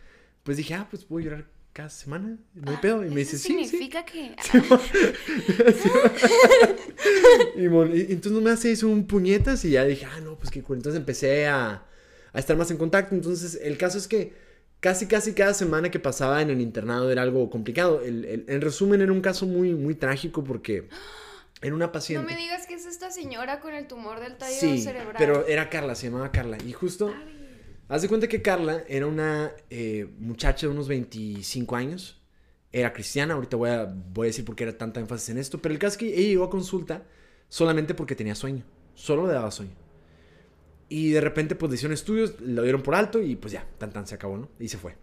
[0.44, 3.04] pues dije, ah, pues puedo llorar cada semana, no hay pedo.
[3.06, 3.66] Y me dice, sí, sí.
[3.66, 4.36] significa que...
[7.56, 10.38] Y, mon- y entonces no me hace eso un puñetas y ya dije, ah, no,
[10.38, 10.78] pues qué cool.
[10.78, 11.84] Entonces empecé a,
[12.34, 13.16] a estar más en contacto.
[13.16, 14.34] Entonces el caso es que
[14.80, 18.02] casi, casi cada semana que pasaba en el internado era algo complicado.
[18.02, 20.88] El, el- en resumen, era un caso muy, muy trágico porque
[21.62, 22.26] era una No paciente.
[22.34, 25.16] me digas que es esta señora con el tumor del tallo Sí, cerebral.
[25.18, 26.58] pero era Carla, se llamaba Carla.
[26.66, 27.14] Y justo,
[27.88, 32.22] haz de cuenta que Carla era una eh, muchacha de unos 25 años.
[32.72, 35.62] Era cristiana, ahorita voy a, voy a decir por qué era tanta énfasis en esto.
[35.62, 37.04] Pero el caso es que ella llegó a consulta
[37.48, 38.66] solamente porque tenía sueño.
[38.96, 39.72] Solo le daba sueño.
[40.90, 43.92] Y de repente, pues le hicieron estudios, lo dieron por alto y pues ya, tan
[43.92, 44.50] tan se acabó, ¿no?
[44.60, 44.96] Y se fue.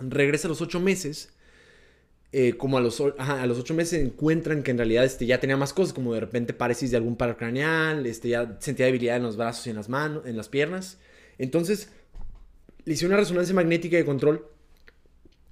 [0.00, 1.34] Regresa a los ocho meses.
[2.30, 5.56] Eh, como a los, a los ocho meses encuentran que en realidad este, ya tenía
[5.56, 9.22] más cosas, como de repente parálisis de algún paro craneal, este, ya sentía debilidad en
[9.22, 10.98] los brazos y en las manos, en las piernas.
[11.38, 11.90] Entonces,
[12.84, 14.46] le hicieron una resonancia magnética de control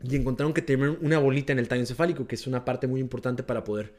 [0.03, 3.01] y encontraron que tenían una bolita en el tallo encefálico, que es una parte muy
[3.01, 3.95] importante para poder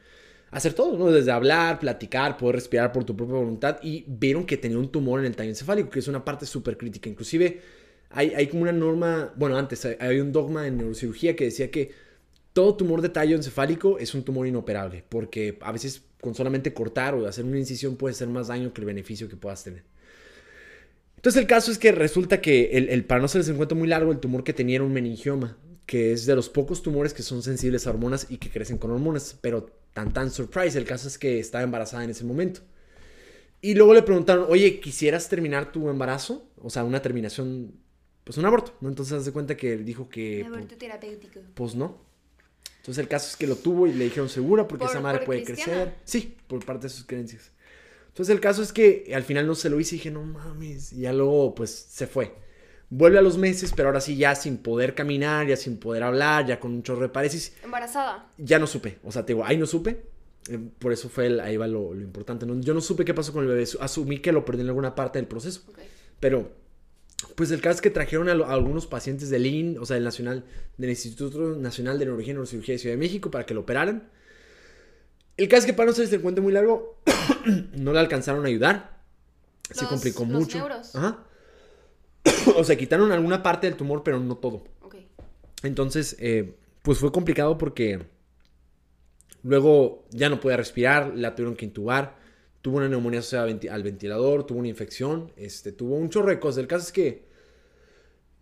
[0.52, 1.10] hacer todo, ¿no?
[1.10, 5.18] Desde hablar, platicar, poder respirar por tu propia voluntad y vieron que tenía un tumor
[5.20, 7.10] en el tallo encefálico, que es una parte súper crítica.
[7.10, 7.60] Inclusive
[8.10, 11.70] hay, hay como una norma, bueno, antes hay, hay un dogma en neurocirugía que decía
[11.70, 11.90] que
[12.52, 17.14] todo tumor de tallo encefálico es un tumor inoperable, porque a veces con solamente cortar
[17.14, 19.84] o hacer una incisión puede hacer más daño que el beneficio que puedas tener.
[21.16, 23.88] Entonces el caso es que resulta que, el, el- para no hacerles el cuento muy
[23.88, 25.56] largo, el tumor que tenía era un meningioma,
[25.86, 28.90] que es de los pocos tumores que son sensibles a hormonas y que crecen con
[28.90, 32.60] hormonas, pero tan tan surprise, el caso es que estaba embarazada en ese momento.
[33.60, 36.48] Y luego le preguntaron, oye, ¿quisieras terminar tu embarazo?
[36.58, 37.72] O sea, una terminación,
[38.24, 38.88] pues un aborto, ¿no?
[38.88, 40.44] Entonces haz de cuenta que dijo que...
[40.44, 41.40] Aborto pues, terapéutico.
[41.54, 42.07] pues no.
[42.88, 45.18] Entonces el caso es que lo tuvo y le dijeron segura porque Por- esa madre
[45.18, 45.82] por puede cristiana.
[45.82, 45.94] crecer.
[46.06, 47.50] Sí, por parte de sus creencias.
[48.08, 50.94] Entonces el caso es que al final no se lo hice y dije, no mames.
[50.94, 52.32] Y ya luego pues se fue.
[52.88, 56.46] Vuelve a los meses, pero ahora sí ya sin poder caminar, ya sin poder hablar,
[56.46, 57.52] ya con un chorro de parálisis.
[57.62, 58.30] Embarazada.
[58.38, 58.98] Ya no supe.
[59.04, 60.04] O sea, te digo, ahí no supe.
[60.48, 62.46] Eh, Por eso fue el- ahí va lo, lo importante.
[62.46, 62.58] ¿no?
[62.60, 63.66] Yo no supe qué pasó con el bebé.
[63.66, 65.60] Su- Asumí que lo perdí en alguna parte del proceso.
[66.18, 66.50] Pero,
[67.34, 69.94] pues el caso es que trajeron a, lo- a algunos pacientes del IN, o sea,
[69.94, 70.44] del Nacional,
[70.76, 74.08] del Instituto Nacional de Neurología y Neurocirugía de Ciudad de México para que lo operaran.
[75.36, 76.96] El caso es que para no hacerles el cuento muy largo,
[77.76, 78.98] no le alcanzaron a ayudar.
[79.70, 80.58] Se Los- complicó los mucho.
[80.58, 80.94] neuros.
[80.96, 81.24] Ajá.
[82.56, 84.64] o sea, quitaron alguna parte del tumor, pero no todo.
[85.64, 88.06] Entonces, eh, pues fue complicado porque
[89.42, 92.16] luego ya no podía respirar, la tuvieron que intubar,
[92.62, 96.58] tuvo una neumonía asociada al ventilador, tuvo una infección, este, tuvo un chorro de cosas.
[96.58, 97.24] El caso es que,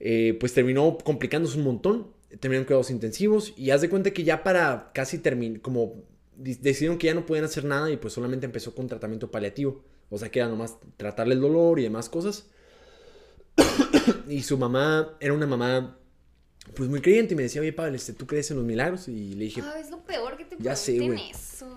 [0.01, 2.09] eh, pues terminó complicándose un montón,
[2.41, 6.03] terminaron cuidados intensivos y haz de cuenta que ya para casi terminar, como
[6.37, 9.83] di- decidieron que ya no podían hacer nada y pues solamente empezó con tratamiento paliativo.
[10.11, 12.49] O sea que era nomás tratarle el dolor y demás cosas.
[14.29, 15.99] y su mamá era una mamá
[16.75, 19.09] pues muy creyente y me decía, oye Pablo, este, ¿tú crees en los milagros?
[19.09, 21.33] Y le dije, Ah, es lo peor que te Ya sé, güey.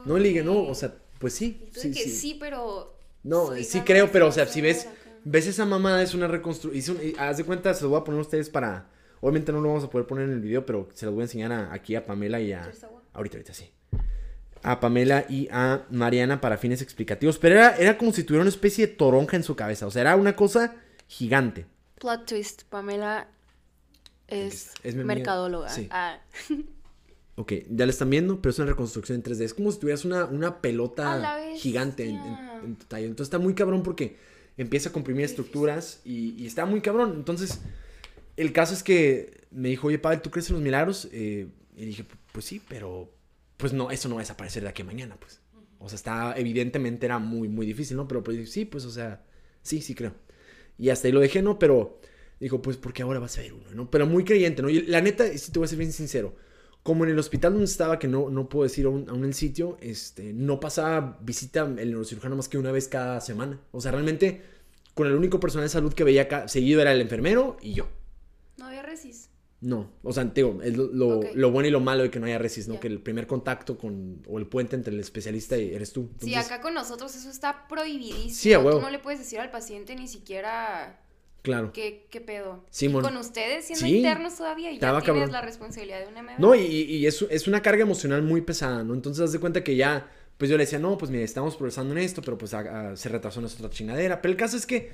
[0.06, 2.10] no, le dije, no, o sea, pues sí, Y tú sí, de que sí.
[2.10, 2.96] sí, pero.
[3.24, 4.88] No, sí creo, pero o sea, si ves,
[5.26, 8.22] ves esa mamá es una reconstrucción, haz de cuenta, se lo voy a poner a
[8.22, 8.88] ustedes para,
[9.20, 11.26] obviamente no lo vamos a poder poner en el video, pero se los voy a
[11.26, 12.62] enseñar a- aquí a Pamela y a,
[13.14, 13.70] ahorita, ahorita sí,
[14.64, 18.50] a Pamela y a Mariana para fines explicativos, pero era, era como si tuviera una
[18.50, 20.76] especie de toronja en su cabeza, o sea, era una cosa
[21.08, 21.66] gigante.
[22.00, 22.64] Plot twist.
[22.70, 23.28] Pamela
[24.30, 25.68] es, Es mercadóloga.
[25.70, 25.88] Sí.
[25.92, 26.20] Ah.
[27.40, 29.46] Ok, ya la están viendo, pero es una reconstrucción en 3D.
[29.46, 31.14] Es como si tuvieras una, una pelota
[31.58, 33.06] gigante en, en- en tu tallo.
[33.08, 34.18] Entonces está muy cabrón porque
[34.58, 37.14] empieza a comprimir estructuras y, y está muy cabrón.
[37.16, 37.62] Entonces,
[38.36, 41.08] el caso es que me dijo, oye, Pavel, ¿tú crees en los milagros?
[41.14, 41.48] Eh,
[41.78, 43.10] y dije, pues sí, pero
[43.56, 45.40] pues no, eso no va a desaparecer de aquí a mañana, pues.
[45.80, 48.06] O sea, está, evidentemente era muy, muy difícil, ¿no?
[48.06, 49.24] Pero pues sí, pues, o sea,
[49.62, 50.14] sí, sí creo.
[50.78, 51.58] Y hasta ahí lo dejé, ¿no?
[51.58, 52.02] Pero
[52.42, 53.90] dijo, pues, porque ahora vas a ver uno, ¿no?
[53.90, 54.70] Pero muy creyente, ¿no?
[54.70, 56.36] Y la neta, si te voy a ser bien sincero,
[56.90, 59.78] como en el hospital donde estaba, que no, no puedo decir aún, aún el sitio,
[59.80, 63.60] este, no pasaba visita el neurocirujano más que una vez cada semana.
[63.72, 64.42] O sea, realmente,
[64.96, 67.88] con el único personal de salud que veía ca- seguido era el enfermero y yo.
[68.58, 69.30] No había resis.
[69.62, 71.26] No, o sea, digo, es lo, lo- Ok.
[71.36, 72.74] lo bueno y lo malo de que no haya resis, ¿no?
[72.74, 72.80] Ya.
[72.80, 76.10] Que el primer contacto con, o el puente entre el especialista y eres tú.
[76.20, 78.34] Sí, Entonces, acá con nosotros eso está prohibidísimo.
[78.34, 78.78] Sí, a huevo.
[78.80, 81.00] Tú no le puedes decir al paciente ni siquiera
[81.42, 81.72] Claro.
[81.74, 82.66] qué, qué pedo.
[82.70, 83.04] Simón.
[83.04, 83.98] Y con ustedes siendo Sí.
[83.98, 85.32] internos todavía ya tienes cabrón.
[85.32, 86.40] la responsabilidad de un MB.
[86.40, 88.94] No, y, y es, es una carga emocional muy pesada, ¿no?
[88.94, 91.94] Entonces, haz de cuenta que ya, pues yo le decía, no, pues mire, estamos progresando
[91.94, 94.22] en esto, pero pues a- a- se retrasó nuestra otra chingadera.
[94.22, 94.92] Pero el caso es que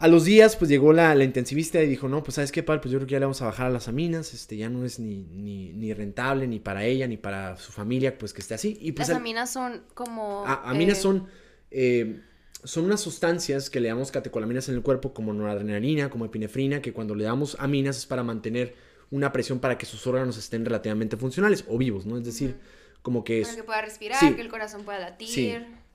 [0.00, 2.80] a los días, pues llegó la, la intensivista y dijo, no, pues sabes qué, Pal,
[2.80, 4.84] pues yo creo que ya le vamos a bajar a las aminas, este, ya no
[4.84, 8.54] es ni, ni, ni rentable, ni para ella, ni para su familia, pues que esté
[8.54, 8.78] así.
[8.80, 10.46] Y pues Las al- aminas son como.
[10.46, 11.26] a- aminas eh, son,
[11.72, 12.20] eh,
[12.64, 16.92] son unas sustancias que le damos catecolaminas en el cuerpo, como noradrenalina, como epinefrina, que
[16.92, 18.74] cuando le damos aminas es para mantener
[19.10, 22.18] una presión para que sus órganos estén relativamente funcionales o vivos, ¿no?
[22.18, 22.56] Es decir,
[23.02, 23.56] como que Para es...
[23.56, 24.34] que pueda respirar, Sí.
[24.34, 25.28] que el corazón pueda latir.
[25.28, 25.54] Sí.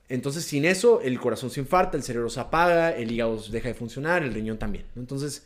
[0.10, 3.74] Entonces, sin eso, el corazón se infarta, el cerebro se apaga, el hígado deja de
[3.74, 4.86] funcionar, el riñón también.
[4.96, 5.02] ¿no?
[5.02, 5.46] Entonces,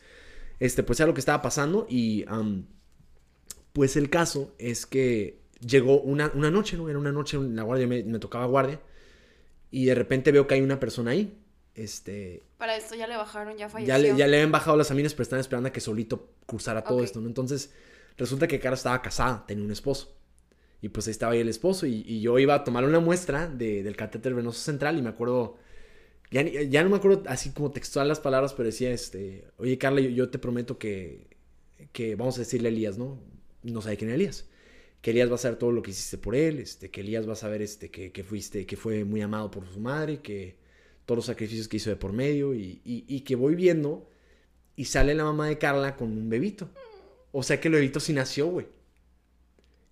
[0.60, 2.26] este, pues era lo que estaba pasando y
[3.74, 6.90] pues el caso es que llegó una, una noche, ¿no?
[6.90, 8.80] Era una noche en la guardia, me, me tocaba guardia
[9.72, 11.38] y de repente veo que hay una persona ahí.
[11.76, 13.94] Este, Para esto ya le bajaron, ya falleció.
[13.94, 16.84] ya le, ya le habían bajado las aminas, pero están esperando a que solito cursara
[16.84, 17.28] todo esto, ¿no?
[17.28, 17.72] Entonces,
[18.18, 20.16] resulta que Cara estaba casada, tenía un esposo.
[20.82, 21.86] Y pues ahí estaba ahí el esposo.
[21.86, 24.98] Y, y yo iba a tomar una muestra de- del catéter venoso central.
[24.98, 25.58] Y me acuerdo.
[26.32, 29.46] Ya, ya no me acuerdo así como textual las palabras, pero decía este.
[29.58, 31.28] Oye, Carla, yo, yo te prometo que.
[31.94, 33.20] Que vamos a decirle a Elías, ¿no?
[33.64, 34.50] No sabe quién es Elías.
[35.08, 36.60] Que Elías va a hacer todo lo que hiciste por él.
[36.60, 39.66] Este, que Elías va a saber este, que, que fuiste, que fue muy amado por
[39.66, 40.20] su madre.
[40.20, 40.58] Que
[41.06, 42.54] todos los sacrificios que hizo de por medio.
[42.54, 44.10] Y, y, y que voy viendo.
[44.76, 46.70] Y sale la mamá de Carla con un bebito.
[47.32, 48.66] O sea que el bebito sí nació, güey.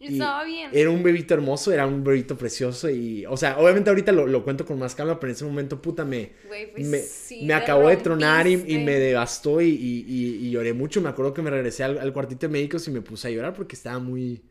[0.01, 0.69] Estaba bien.
[0.73, 4.43] Era un bebito hermoso, era un bebito precioso y, o sea, obviamente ahorita lo, lo
[4.43, 6.33] cuento con más calma, pero en ese momento, puta, me,
[6.73, 10.51] pues me, sí, me acabó de tronar y, y me devastó y, y- y- y
[10.51, 10.99] lloré mucho.
[11.01, 13.53] Me acuerdo que me regresé al, al cuartito de médicos y me puse a llorar
[13.53, 14.43] porque estaba muy...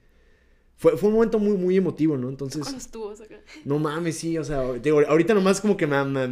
[0.77, 2.29] Fue, fue un momento muy, muy emotivo, ¿no?
[2.29, 3.41] Entonces, tubos acá.
[3.65, 6.29] no mames, sí, o sea, digo, ahorita nomás como que me, me-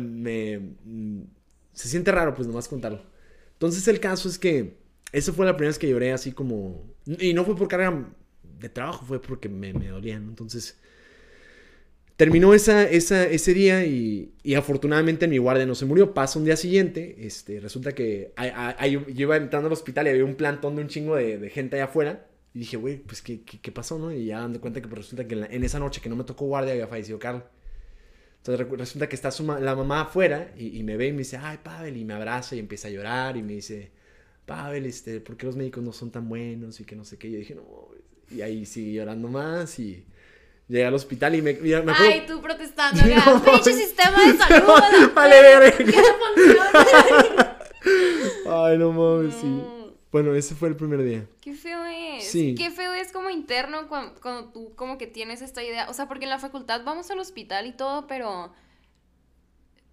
[0.84, 1.24] me-
[1.72, 3.02] se siente raro, pues nomás contarlo.
[3.54, 4.76] Entonces el caso es que
[5.12, 6.84] esa fue la primera vez que lloré así como...
[7.06, 8.08] Y no fue por carga
[8.58, 10.28] de trabajo, fue porque me, me dolía, ¿no?
[10.30, 10.78] Entonces
[12.16, 16.14] terminó esa, esa, ese día y, y afortunadamente mi guardia no se murió.
[16.14, 20.10] Pasa un día siguiente, este, resulta que hay- hay- yo iba entrando al hospital y
[20.10, 22.26] había un plantón de un chingo de, de gente allá afuera.
[22.54, 24.12] Y dije, güey, pues ¿qué, qué, qué pasó, no?
[24.12, 26.16] Y ya dando cuenta que pues, resulta que en, la- en esa noche que no
[26.16, 27.44] me tocó guardia había fallecido Carla.
[28.38, 31.18] Entonces resulta que está su ma- la mamá afuera y, y me ve y me
[31.18, 33.90] dice, ay, Pavel, y me abraza y empieza a llorar y me dice,
[34.44, 36.78] Pavel, este, ¿por qué los médicos no son tan buenos?
[36.80, 37.28] Y que no sé qué.
[37.28, 37.62] Y yo dije, no,
[38.30, 40.04] y ahí sigue llorando más y
[40.68, 41.92] llegué al hospital y me, y me.
[41.96, 44.68] Ay, tú protestando no, Pinche sistema de salud.
[44.70, 45.76] a la Vale, verga, verga.
[45.84, 47.58] ¿por qué no funciona?
[48.66, 49.62] Ay, no mames, sí.
[50.12, 50.18] No.
[50.20, 51.26] Bueno, ese fue el primer día.
[51.40, 52.24] Qué feo es.
[52.24, 52.54] Sí.
[52.54, 55.88] Qué feo es como interno cuando, cuando tú como que tienes esta idea.
[55.88, 58.52] O sea, porque en la facultad vamos al hospital y todo, pero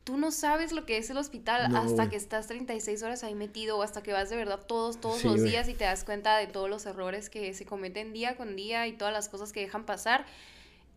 [0.04, 2.10] tú no sabes lo que es el hospital No, hasta güey.
[2.10, 5.28] que estás 36 horas ahí metido o hasta que vas de verdad todos, todos Sí,
[5.28, 5.52] los güey.
[5.52, 8.88] días y te das cuenta de todos los errores que se cometen día con día
[8.88, 10.26] y todas las cosas que dejan pasar.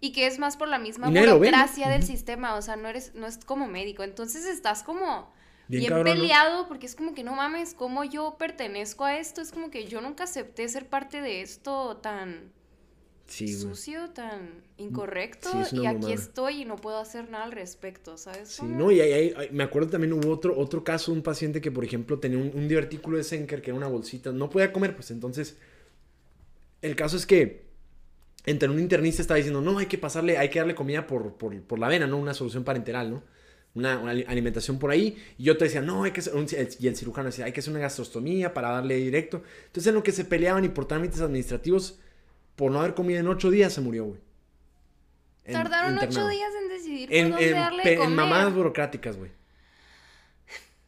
[0.00, 2.10] Y que es más por la misma burocracia del Ujú.
[2.10, 4.02] sistema, o sea, no eres, no es como médico.
[4.02, 5.30] Entonces estás como
[5.68, 9.40] Bien peleado porque es como que no mames, ¿cómo yo pertenezco a esto?
[9.40, 12.52] Es como que yo nunca acepté ser parte de esto tan
[13.26, 17.44] Sí, sucio, tan incorrecto Sí, es una y aquí estoy y no puedo hacer nada
[17.44, 18.48] al respecto, ¿sabes?
[18.48, 21.60] Sí, no, y ahí, ahí- ahí- me acuerdo también hubo otro, otro caso, un paciente
[21.60, 24.72] que, por ejemplo, tenía un, un divertículo de Senker, que era una bolsita, no podía
[24.72, 25.56] comer, pues entonces,
[26.82, 27.62] el caso es que
[28.46, 31.60] entre un internista estaba diciendo, no, hay que pasarle, hay que darle comida por, por,
[31.62, 32.18] por la vena, ¿no?
[32.18, 33.24] Una solución parenteral, ¿no?
[33.74, 36.46] Una, una ali- alimentación por ahí, y yo te decía, no, hay que hacer, un-
[36.78, 39.42] y el cirujano decía, hay que hacer una gastrostomía para darle directo.
[39.66, 41.98] Entonces, en lo que se peleaban y por trámites administrativos,
[42.54, 44.20] por no haber comido en ocho días, se murió, güey.
[45.44, 48.16] En- Tardaron ocho días en decidir por En, dónde en darle pe- de en comer.
[48.16, 49.30] mamadas burocráticas, güey.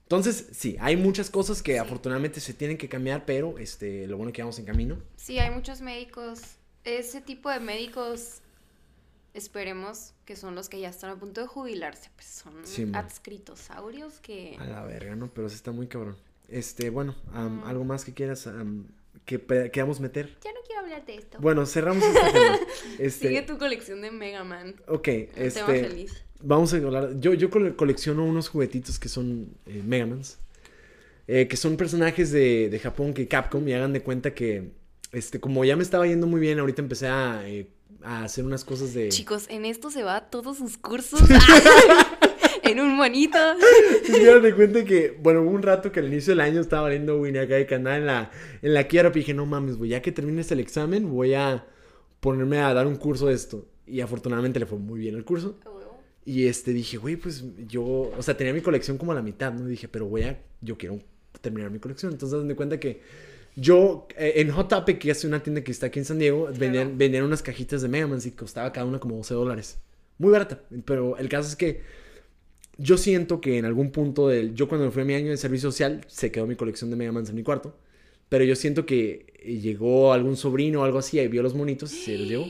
[0.02, 4.28] Entonces, sí, hay muchas cosas que afortunadamente se tienen que cambiar, pero este, lo bueno
[4.30, 4.98] es que vamos en camino.
[5.16, 6.40] Sí, hay muchos médicos.
[6.84, 8.42] Ese tipo de médicos,
[9.34, 14.20] esperemos que son los que ya están a punto de jubilarse, pues son Sí, adscritosaurios
[14.20, 14.56] que...
[14.58, 15.32] A la verga, ¿no?
[15.34, 16.16] Pero sí está muy cabrón.
[16.48, 17.64] Este, bueno, Mm.
[17.64, 18.86] algo más que quieras am,
[19.24, 19.40] que
[19.72, 20.36] queramos meter.
[20.44, 21.38] Ya no quiero hablar de esto.
[21.40, 22.58] Bueno, cerramos este tema.
[22.98, 24.76] Este, Sigue tu colección de Mega Man.
[24.86, 26.24] ok, Un tema este, feliz.
[26.40, 27.18] vamos a hablar.
[27.18, 30.38] Yo, yo cole- colecciono unos juguetitos que son eh, Megamans.
[31.26, 33.66] eh, que son personajes de, de Japón que Capcom.
[33.66, 34.70] Y hagan de cuenta que,
[35.12, 37.66] este, como ya me estaba yendo muy bien, ahorita empecé a, eh,
[38.02, 39.08] a hacer unas cosas de.
[39.08, 41.20] Chicos, en esto se va todos sus cursos.
[42.64, 43.38] en un monito.
[44.08, 46.82] Y hagan de cuenta que, bueno, hubo un rato que al inicio del año estaba
[46.82, 48.30] valiendo Winnie acá de canal en la,
[48.62, 49.10] en la quiebra.
[49.10, 51.66] Y dije, no mames, güey, ya que termines el examen, voy a
[52.20, 53.66] ponerme a dar un curso de esto.
[53.86, 55.58] Y afortunadamente le fue muy bien el curso.
[56.24, 59.52] Y este dije, güey, pues yo, o sea, tenía mi colección como a la mitad,
[59.52, 59.66] ¿no?
[59.66, 60.98] Dije, pero voy a, yo quiero
[61.42, 62.12] terminar mi colección.
[62.12, 63.02] Entonces, me cuenta que
[63.56, 66.48] yo, eh, en Hot Topic, que es una tienda que está aquí en San Diego,
[66.56, 69.78] vendían, vendían unas cajitas de Mega Man y costaba cada una como 12 dólares.
[70.18, 70.60] Muy barata.
[70.84, 71.82] Pero el caso es que
[72.78, 75.36] yo siento que en algún punto del, yo cuando me fui a mi año de
[75.36, 77.76] servicio social, se quedó mi colección de Mega Man en mi cuarto.
[78.28, 81.92] Pero yo siento que eh, llegó algún sobrino o algo así y vio los monitos
[81.92, 82.46] y se los llevó.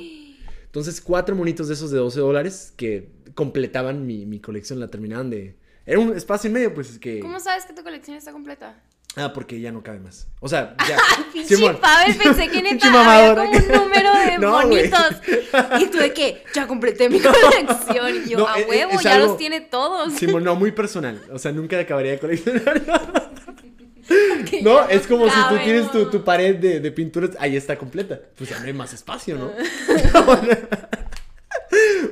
[0.64, 5.28] Entonces, cuatro monitos de esos de 12 dólares que completaban mi, mi colección, la terminaban
[5.28, 5.56] de...
[5.86, 7.20] Era un espacio en medio, pues que...
[7.20, 8.82] ¿Cómo sabes que tu colección está completa?
[9.16, 10.26] Ah, porque ya no cabe más.
[10.40, 10.96] O sea, ya.
[11.32, 11.56] Pinche.
[11.74, 14.88] Pavel, pensé que neta había como un número de No, güey.
[14.90, 15.16] monitos.
[15.80, 18.24] Y tú de que ya completé mi colección.
[18.26, 20.12] Y yo, No, a es- huevo, es ya algo- los tiene todos.
[20.14, 21.20] Simón, no, muy personal.
[21.32, 22.82] O sea, nunca acabaría de coleccionar.
[24.62, 28.20] No, es como si tú tienes tu, tu pared de, de pinturas, ahí está completa.
[28.36, 29.50] Pues ya no hay más espacio, ¿no?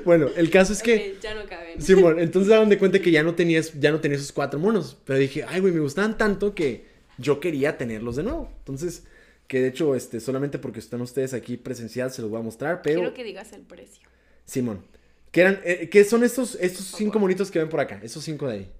[0.05, 1.80] bueno, el caso es que, ya no caben.
[1.80, 4.96] Simón, entonces daban de cuenta que ya no tenías, ya no tenía esos cuatro monos.
[5.05, 6.91] Pero dije, ay, güey, me gustaban tanto que
[7.23, 8.53] yo quería tenerlos de nuevo.
[8.59, 9.05] Entonces,
[9.47, 12.83] que de hecho, este, solamente porque están ustedes aquí presencial, se los voy a mostrar,
[12.83, 14.09] pero, Quiero que digas el precio.
[14.45, 14.85] Simón,
[15.31, 18.01] que eran, eh, ¿qué son estos, estos cinco monitos que ven por acá?
[18.03, 18.73] Esos cinco de ahí.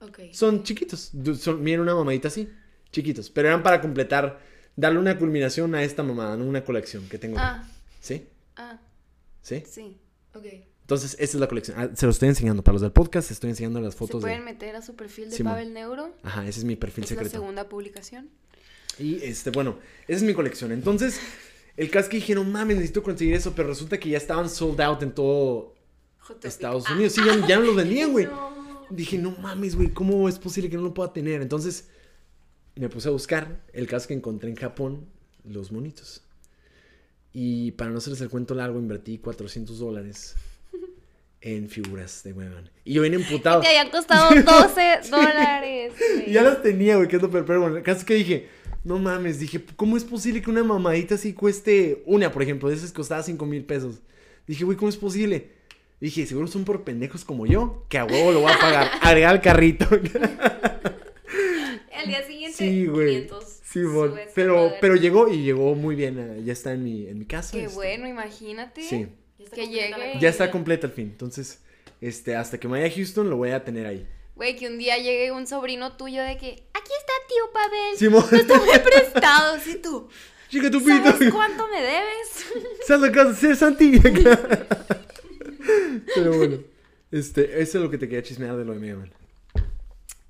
[0.00, 0.20] Ok.
[0.32, 1.12] Son chiquitos.
[1.38, 2.48] Son, miren una mamadita así.
[2.90, 3.30] Chiquitos.
[3.30, 4.40] Pero eran para completar,
[4.74, 6.44] darle una culminación a esta mamada, ¿no?
[6.44, 7.36] Una colección que tengo.
[7.38, 7.68] Ah,
[8.00, 8.26] ¿Sí?
[8.56, 8.80] ah,
[9.42, 9.62] ¿Sí?
[9.66, 9.98] sí.
[10.34, 10.46] Ok.
[10.86, 11.76] Entonces, esta es la colección.
[11.80, 12.62] Ah, se lo estoy enseñando.
[12.62, 14.44] Para los del podcast, estoy enseñando las Se fotos pueden de.
[14.44, 15.54] meter a su perfil de Simón.
[15.54, 16.14] Pavel Neuro.
[16.22, 17.32] Ajá, ese es mi perfil Es la secreto.
[17.38, 18.28] segunda publicación.
[18.98, 20.70] Y este, bueno, esa es mi colección.
[20.70, 21.18] Entonces,
[21.76, 23.52] el caso que dije, no mames, necesito conseguir eso.
[23.56, 25.74] Pero resulta que ya estaban sold out en todo
[26.44, 27.14] Estados Ah, Unidos.
[27.14, 28.26] Sí, ya, ya no los vendían, güey.
[28.26, 28.54] no.
[28.88, 31.42] Dije, no mames, güey, ¿cómo es posible que no lo pueda tener?
[31.42, 31.88] Entonces
[32.76, 35.08] me puse a buscar el caso que encontré en Japón,
[35.42, 36.22] los monitos.
[37.32, 40.36] Y para no hacerles el cuento largo, invertí 400 dólares
[41.46, 42.68] en figuras de Weban.
[42.84, 43.60] Y yo vine emputado.
[43.60, 45.92] Te habían costado 12 dólares.
[46.26, 47.44] Y ya las tenía, güey, que es lo peor.
[47.46, 48.48] Pero bueno, el caso es que dije,
[48.82, 52.74] no mames, dije, ¿cómo es posible que una mamadita así cueste una, por ejemplo, de
[52.74, 54.00] esas costaba 5 mil pesos?
[54.48, 55.50] Dije, güey, ¿cómo es posible?
[56.00, 58.90] Dije, seguro son por pendejos como yo, que a huevo lo voy a pagar.
[59.00, 59.86] Agregar al carrito.
[59.88, 60.02] Al
[62.08, 63.26] día siguiente, Sí, güey.
[63.28, 63.44] 500.
[63.62, 66.18] Sí, esa Pero, pero llegó y llegó muy bien.
[66.18, 67.52] eh, Ya está en mi, en mi casa.
[67.52, 68.82] Qué este, bueno, imagínate.
[68.82, 69.06] Sí.
[69.54, 70.18] Que llegue.
[70.20, 71.08] Ya está completa al fin.
[71.12, 71.60] Entonces,
[72.00, 74.06] este, hasta que me vaya a Houston lo voy a tener ahí.
[74.34, 77.96] Güey, que un día llegue un sobrino tuyo de que, aquí está tío Pavel.
[77.96, 78.24] Simón.
[78.46, 80.08] Tome prestado, sí tú.
[80.48, 81.34] Chica tu ¿Sabes pito.
[81.34, 82.46] cuánto me debes?
[82.86, 83.98] ¿Sabes lo que vas a hacer, Santi?
[86.14, 86.58] pero bueno.
[87.10, 89.12] Este, eso es lo que te quería chismear de lo de Mega Man.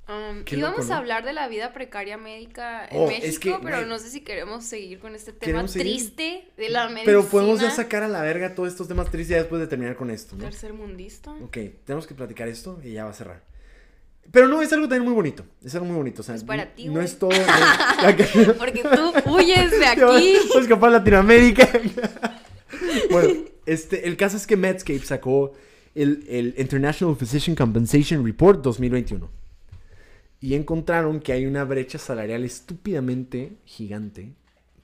[0.09, 0.95] Um, íbamos loco, ¿no?
[0.95, 4.09] a hablar de la vida precaria médica en Oh, México, es que, pero no sé
[4.11, 5.89] si queremos seguir con este tema seguir.
[5.95, 7.07] triste de la medicina.
[7.07, 9.97] Pero podemos ya sacar a la verga todos estos temas tristes ya después de terminar
[9.97, 10.45] con esto, ¿no?
[10.45, 11.33] Tercer mundista.
[11.43, 13.43] Ok, tenemos que platicar esto y ya va a cerrar.
[14.31, 15.45] Pero no, es algo también muy bonito.
[15.65, 16.21] Es algo muy bonito.
[16.23, 17.31] O sea, Es para ti, No es todo.
[18.47, 20.37] no- Porque tú huyes de aquí.
[20.57, 21.69] escapar a Latinoamérica.
[23.11, 23.35] bueno,
[23.67, 25.53] este, el caso es que Medscape sacó
[25.95, 29.31] el, el International Physician Compensation Report 2021.
[30.41, 34.35] Y encontraron que hay una brecha salarial estúpidamente gigante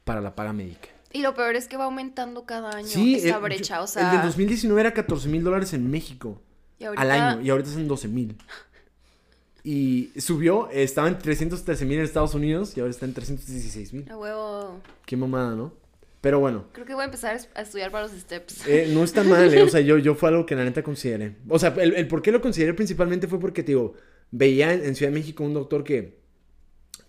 [0.05, 0.89] para la paga médica.
[1.13, 3.87] Y lo peor es que va aumentando cada año Sí, esa el, brecha, yo- o
[3.87, 4.11] sea.
[4.13, 6.41] el de 2019 era 14 mil dólares en México
[6.83, 8.37] ahorita- al año y ahorita son 12 mil.
[9.65, 13.93] Y subió, eh, estaba en 313 mil en Estados Unidos y ahora está en 316
[13.93, 14.11] mil.
[14.11, 14.81] A huevo.
[15.07, 15.73] Qué mamada, ¿no?
[16.21, 18.67] Pero bueno, Creo que voy a empezar a estudiar para los steps.
[18.67, 21.37] eh, no está mal, eh, O sea, yo, yo fue algo que la neta consideré.
[21.49, 23.95] O sea, el, el por qué lo consideré principalmente fue porque, te digo,
[24.33, 26.21] veía en, en Ciudad de México un doctor que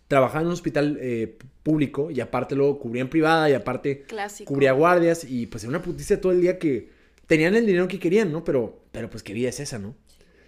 [0.07, 4.53] trabajaba en un hospital eh, público y aparte luego cubría en privada y aparte Clásico.
[4.53, 6.89] cubría guardias y pues era una puticia todo el día que
[7.25, 8.43] tenían el dinero que querían, ¿no?
[8.43, 9.95] Pero, pero pues qué vida es esa, ¿no?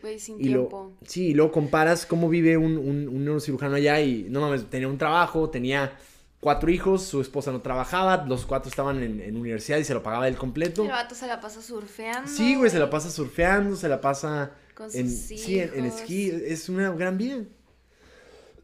[0.01, 0.93] Güey, sin Y tiempo.
[1.01, 4.69] lo, sí, y luego comparas cómo vive un, un, un neurocirujano allá y no mames,
[4.69, 5.97] tenía un trabajo, tenía
[6.39, 10.03] cuatro hijos, su esposa no trabajaba, los cuatro estaban en, en universidad y se lo
[10.03, 10.83] pagaba él completo.
[10.83, 12.29] El vato se la pasa surfeando.
[12.29, 15.85] Sí, güey, se la pasa surfeando, se la pasa Con en, sus sí, en, en
[15.85, 16.01] hijos.
[16.01, 17.43] esquí, es una gran vida.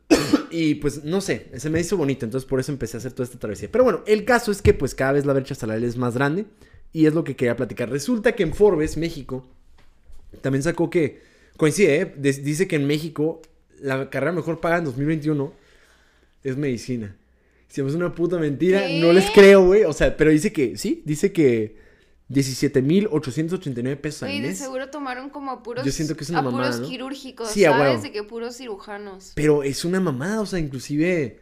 [0.51, 3.25] y pues no sé, se me hizo bonito, entonces por eso empecé a hacer toda
[3.25, 3.69] esta travesía.
[3.71, 6.45] Pero bueno, el caso es que pues cada vez la brecha salarial es más grande
[6.93, 7.89] y es lo que quería platicar.
[7.89, 9.47] Resulta que en Forbes, México,
[10.41, 11.21] también sacó que,
[11.57, 12.13] coincide, ¿eh?
[12.17, 13.41] Dice que en México
[13.79, 15.53] la carrera mejor paga en 2021
[16.43, 17.15] es medicina.
[17.67, 18.99] Si es una puta mentira, ¿Qué?
[18.99, 19.85] no les creo, güey.
[19.85, 21.77] O sea, pero dice que, sí, dice que
[22.31, 24.57] 17.889 pesos al Güey, de mes.
[24.57, 25.85] seguro tomaron como a puros.
[25.85, 26.87] Yo siento que es una a mamada, puros ¿no?
[26.87, 27.87] quirúrgicos, Sí, a ¿sabes?
[27.89, 28.01] huevo.
[28.03, 29.31] De que puros cirujanos.
[29.35, 31.39] Pero es una mamada, o sea, inclusive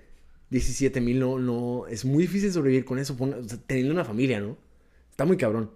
[0.50, 4.06] 17 mil no, no, es muy difícil sobrevivir con eso, pon- o sea, teniendo una
[4.06, 4.58] familia, ¿no?
[5.12, 5.72] Está muy cabrón.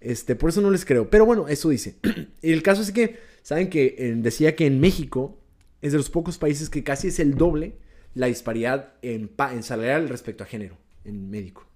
[0.00, 1.08] Este, por eso no les creo.
[1.10, 1.96] Pero bueno, eso dice.
[2.42, 5.38] el caso es que, ¿saben que eh, decía que en México
[5.80, 7.76] es de los pocos países que casi es el doble
[8.14, 11.66] la disparidad en, pa- en salarial respecto a género, en médico.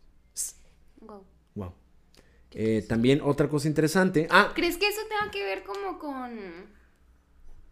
[2.59, 4.27] Eh, también otra cosa interesante.
[4.31, 6.31] Ah, ¿Crees que eso tenga que ver como con.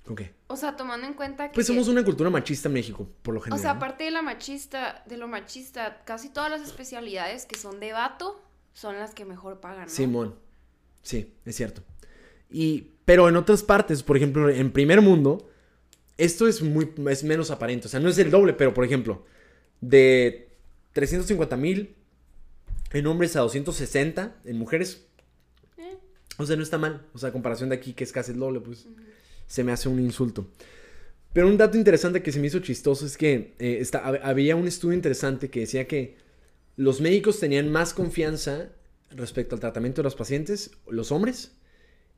[0.05, 0.35] ¿con qué?
[0.47, 1.55] O sea, tomando en cuenta que.
[1.55, 3.63] Pues somos una cultura machista en México, por lo O general.
[3.63, 3.79] sea, ¿no?
[3.79, 8.39] aparte de la machista, de lo machista, casi todas las especialidades que son de vato
[8.75, 9.91] son las que mejor pagan, ¿no?
[9.91, 10.35] Simón.
[11.03, 11.83] Sí, es cierto.
[12.51, 15.49] Y, pero en otras partes, por ejemplo, en primer mundo,
[16.19, 19.25] esto es muy es menos aparente, o sea, no es el doble, pero por ejemplo,
[19.81, 20.51] de
[20.93, 21.97] 350 mil
[22.95, 25.07] en hombres a 260 en mujeres,
[25.77, 25.99] Eh.
[26.39, 28.39] o sea, no está mal, o sea, a comparación de aquí que es casi el
[28.39, 28.87] doble, pues
[29.47, 30.49] se me hace un insulto.
[31.33, 34.57] Pero un dato interesante que se me hizo chistoso es que eh, está- hab- había
[34.57, 36.17] un estudio interesante que decía que
[36.77, 38.71] los médicos tenían más confianza
[39.11, 41.53] respecto al tratamiento de los pacientes, los hombres,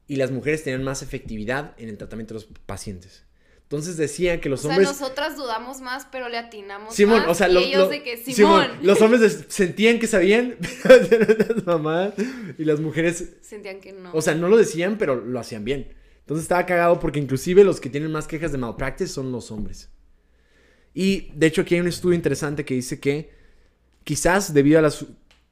[0.08, 3.24] y las mujeres tenían más efectividad en el tratamiento de los pacientes.
[3.68, 4.88] Entonces decía que los o sea, hombres...
[4.88, 7.28] nosotras dudamos más, pero le atinamos Simón, más.
[7.30, 8.68] o sea, y lo- ellos lo- de que Simón.
[8.82, 10.54] los hombres sentían que sabían,
[10.84, 12.12] pero
[12.58, 14.10] y las mujeres Sentían que no.
[14.12, 15.88] o sea, no lo decían, pero lo hacían bien.
[16.20, 19.90] Entonces estaba cagado porque inclusive los que tienen más quejas de malpractice son los hombres.
[20.94, 23.30] Y de hecho aquí hay un estudio interesante que dice que
[24.04, 25.04] quizás debido a las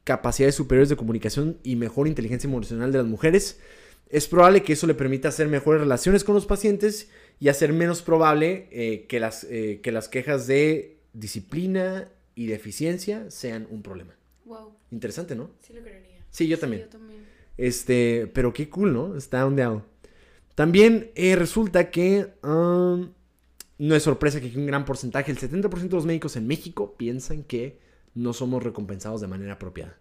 [0.05, 3.59] capacidades superiores de comunicación y mejor inteligencia emocional de las mujeres,
[4.09, 7.09] es probable que eso le permita hacer mejores relaciones con los pacientes
[7.39, 12.55] y hacer menos probable eh, que, las, eh, que las quejas de disciplina y de
[12.55, 14.15] eficiencia sean un problema.
[14.45, 14.73] wow.
[14.91, 15.51] Interesante, ¿no?
[15.61, 16.23] Sí lo creería.
[16.29, 16.83] Sí, yo también.
[16.83, 17.25] yo también.
[17.57, 19.15] Este, pero qué cool, ¿no?
[19.15, 19.83] Está ondeado.
[20.55, 23.09] También eh, resulta que um,
[23.77, 27.43] no es sorpresa que un gran porcentaje, el 70% de los médicos en México piensan
[27.43, 27.79] que
[28.13, 29.97] no somos recompensados de manera apropiada.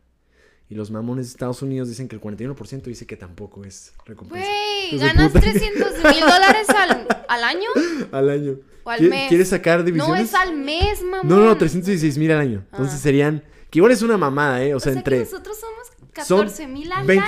[0.68, 4.46] Y los mamones de Estados Unidos dicen que el 41% dice que tampoco es recompensa.
[4.48, 5.40] Güey, ¿ganas puta.
[5.42, 7.68] 300 mil dólares al, al año?
[8.12, 8.56] Al año.
[8.84, 9.28] ¿O al ¿Qui- mes?
[9.28, 10.18] ¿Quieres sacar divisiones?
[10.18, 11.22] No, es al mes, mamá.
[11.24, 12.64] No, no, 316 mil al año.
[12.72, 13.02] Entonces Ah.
[13.02, 14.72] serían, que igual es una mamada, ¿eh?
[14.74, 15.18] O O sea, entre...
[15.18, 15.86] que nosotros somos
[16.26, 17.22] Son 14 mil al año.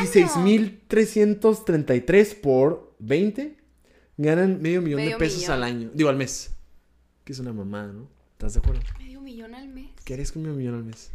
[0.88, 3.56] 26.333 por 20.
[4.18, 5.52] Ganan medio millón Medio de pesos millón.
[5.54, 5.90] al año.
[5.92, 6.52] Digo, al mes.
[7.24, 8.08] Que es una mamada, ¿no?
[8.32, 8.80] ¿Estás de acuerdo?
[8.98, 9.90] Medio millón al mes.
[10.04, 11.10] ¿Qué harías con medio millón al mes?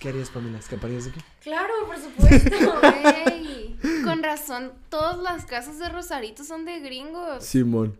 [0.00, 0.58] ¿Qué harías, Pamela?
[0.58, 1.20] ¿Escaparías de aquí?
[1.42, 3.76] Claro, por supuesto, güey.
[4.04, 7.44] Con razón, todas las casas de Rosarito son de gringos.
[7.44, 7.98] Simón.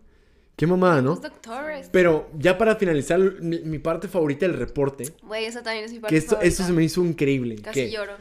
[0.55, 1.11] Qué mamada, ¿no?
[1.11, 1.89] Los doctores.
[1.91, 5.99] Pero ya para finalizar, mi, mi parte favorita del reporte, Güey, esa también es mi
[5.99, 6.67] parte que esto, esto favorita.
[6.67, 7.55] se me hizo increíble.
[7.61, 8.13] Casi que lloro.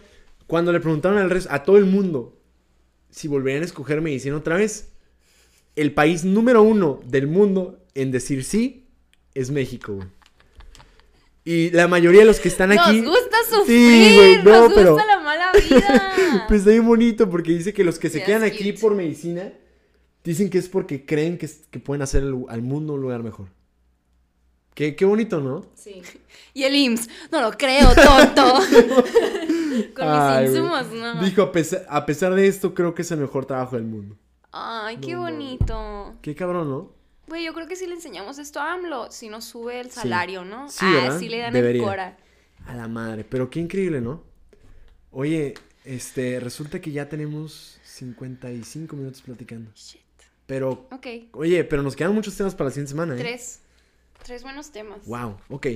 [0.47, 2.37] cuando le preguntaron al resto, a todo el mundo,
[3.11, 4.93] si volverían a escoger medicina otra vez,
[5.75, 8.87] el país número uno del mundo en decir sí
[9.35, 10.09] es México, güey.
[11.51, 13.01] Y la mayoría de los que están aquí...
[13.01, 16.13] Nos gusta Sí, sufrir, güey, no, nos pero- gusta la mala vida.
[16.49, 19.51] Pues está bien bonito porque dice que los que se quedan aquí por medicina
[20.23, 23.23] dicen que es porque creen que, es- que pueden hacer el- al mundo un lugar
[23.23, 23.47] mejor.
[24.75, 25.65] Qué, qué bonito, ¿no?
[25.75, 26.03] Sí.
[26.53, 28.43] Y el IMSS, no lo creo, tonto.
[29.97, 31.23] Con Ay, mis insumos, no.
[31.25, 34.17] Dijo, a pesar, a pesar de esto, creo que es el mejor trabajo del mundo.
[34.53, 36.15] Ay, qué No bonito.
[36.21, 36.98] Qué cabrón, ¿no?
[37.29, 40.45] Güey, yo creo que si le enseñamos esto a AMLO, si nos sube el salario,
[40.45, 40.69] ¿no?
[40.71, 41.83] Sí, ah, sí le dan Debería.
[41.83, 42.17] el cora.
[42.67, 44.23] A la madre, pero qué increíble, ¿no?
[45.11, 45.55] Oye,
[45.85, 49.71] este, resulta que ya tenemos 55 minutos platicando.
[49.75, 50.01] Shit.
[50.47, 53.19] Pero, Ok, oye, pero nos quedan muchos temas para la siguiente semana, ¿eh?
[53.19, 53.61] tres.
[54.25, 55.07] Tres buenos temas.
[55.07, 55.67] Wow, ok.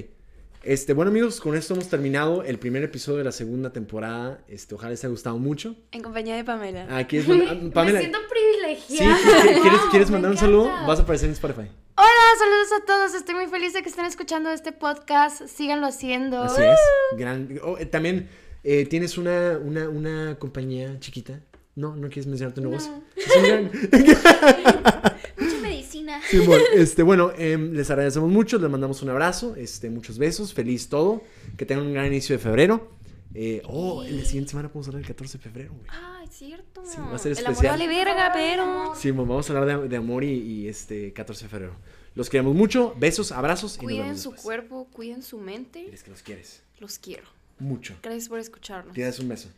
[0.62, 4.42] Este, bueno amigos, con esto hemos terminado el primer episodio de la segunda temporada.
[4.48, 5.76] Este, ojalá les haya gustado mucho.
[5.90, 6.96] En compañía de Pamela.
[6.96, 7.52] Aquí es Pamela.
[7.92, 9.90] Me siento Sí, privilegiada.
[9.90, 10.70] ¿quieres, mandar un saludo?
[10.86, 11.68] Vas a aparecer en Spotify.
[11.96, 12.08] Hola,
[12.38, 13.14] saludos a todos.
[13.14, 15.46] Estoy muy feliz de que estén escuchando este podcast.
[15.46, 16.42] Síganlo haciendo.
[16.42, 16.78] Así es.
[17.18, 18.28] Gran, oh, eh, también
[18.64, 21.40] eh, tienes una, una, una compañía chiquita.
[21.74, 22.92] No, no quieres mencionar tu negocio.
[22.92, 23.02] No.
[23.16, 23.70] Es un gran-
[25.38, 26.20] Mucha medicina.
[26.28, 30.52] Sí, bueno, este, bueno, em, les agradecemos mucho, les mandamos un abrazo, este, muchos besos,
[30.52, 31.22] feliz todo,
[31.56, 32.90] que tengan un gran inicio de febrero.
[33.34, 35.86] Eh, oh, la siguiente semana podemos hablar del 14 de febrero, güey.
[35.88, 36.82] Ah, es cierto.
[36.86, 37.72] Sí, va a ser El amor especial.
[37.78, 38.94] vale verga, pero.
[38.96, 41.76] Sí, mo- vamos a hablar de, de amor y, y, este 14 de febrero.
[42.14, 44.42] Los queremos mucho, besos, abrazos y nos Cuiden vemos su después.
[44.44, 45.80] cuerpo, cuiden su mente.
[45.84, 47.26] Diles que los quieres Los quiero.
[47.58, 47.94] mucho.
[48.02, 48.94] Gracias por escucharnos.
[48.94, 49.48] Tienes un beso.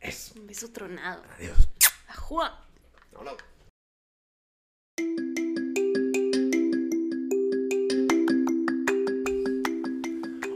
[0.00, 0.34] Eso.
[0.40, 1.22] Un beso tronado.
[1.38, 1.68] Adiós.
[2.08, 2.58] Ajua.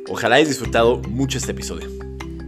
[0.08, 1.88] Ojalá hayas disfrutado mucho este episodio.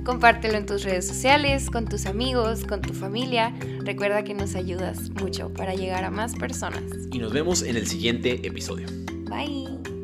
[0.09, 3.54] Compártelo en tus redes sociales, con tus amigos, con tu familia.
[3.84, 6.82] Recuerda que nos ayudas mucho para llegar a más personas.
[7.12, 8.86] Y nos vemos en el siguiente episodio.
[9.28, 9.97] Bye.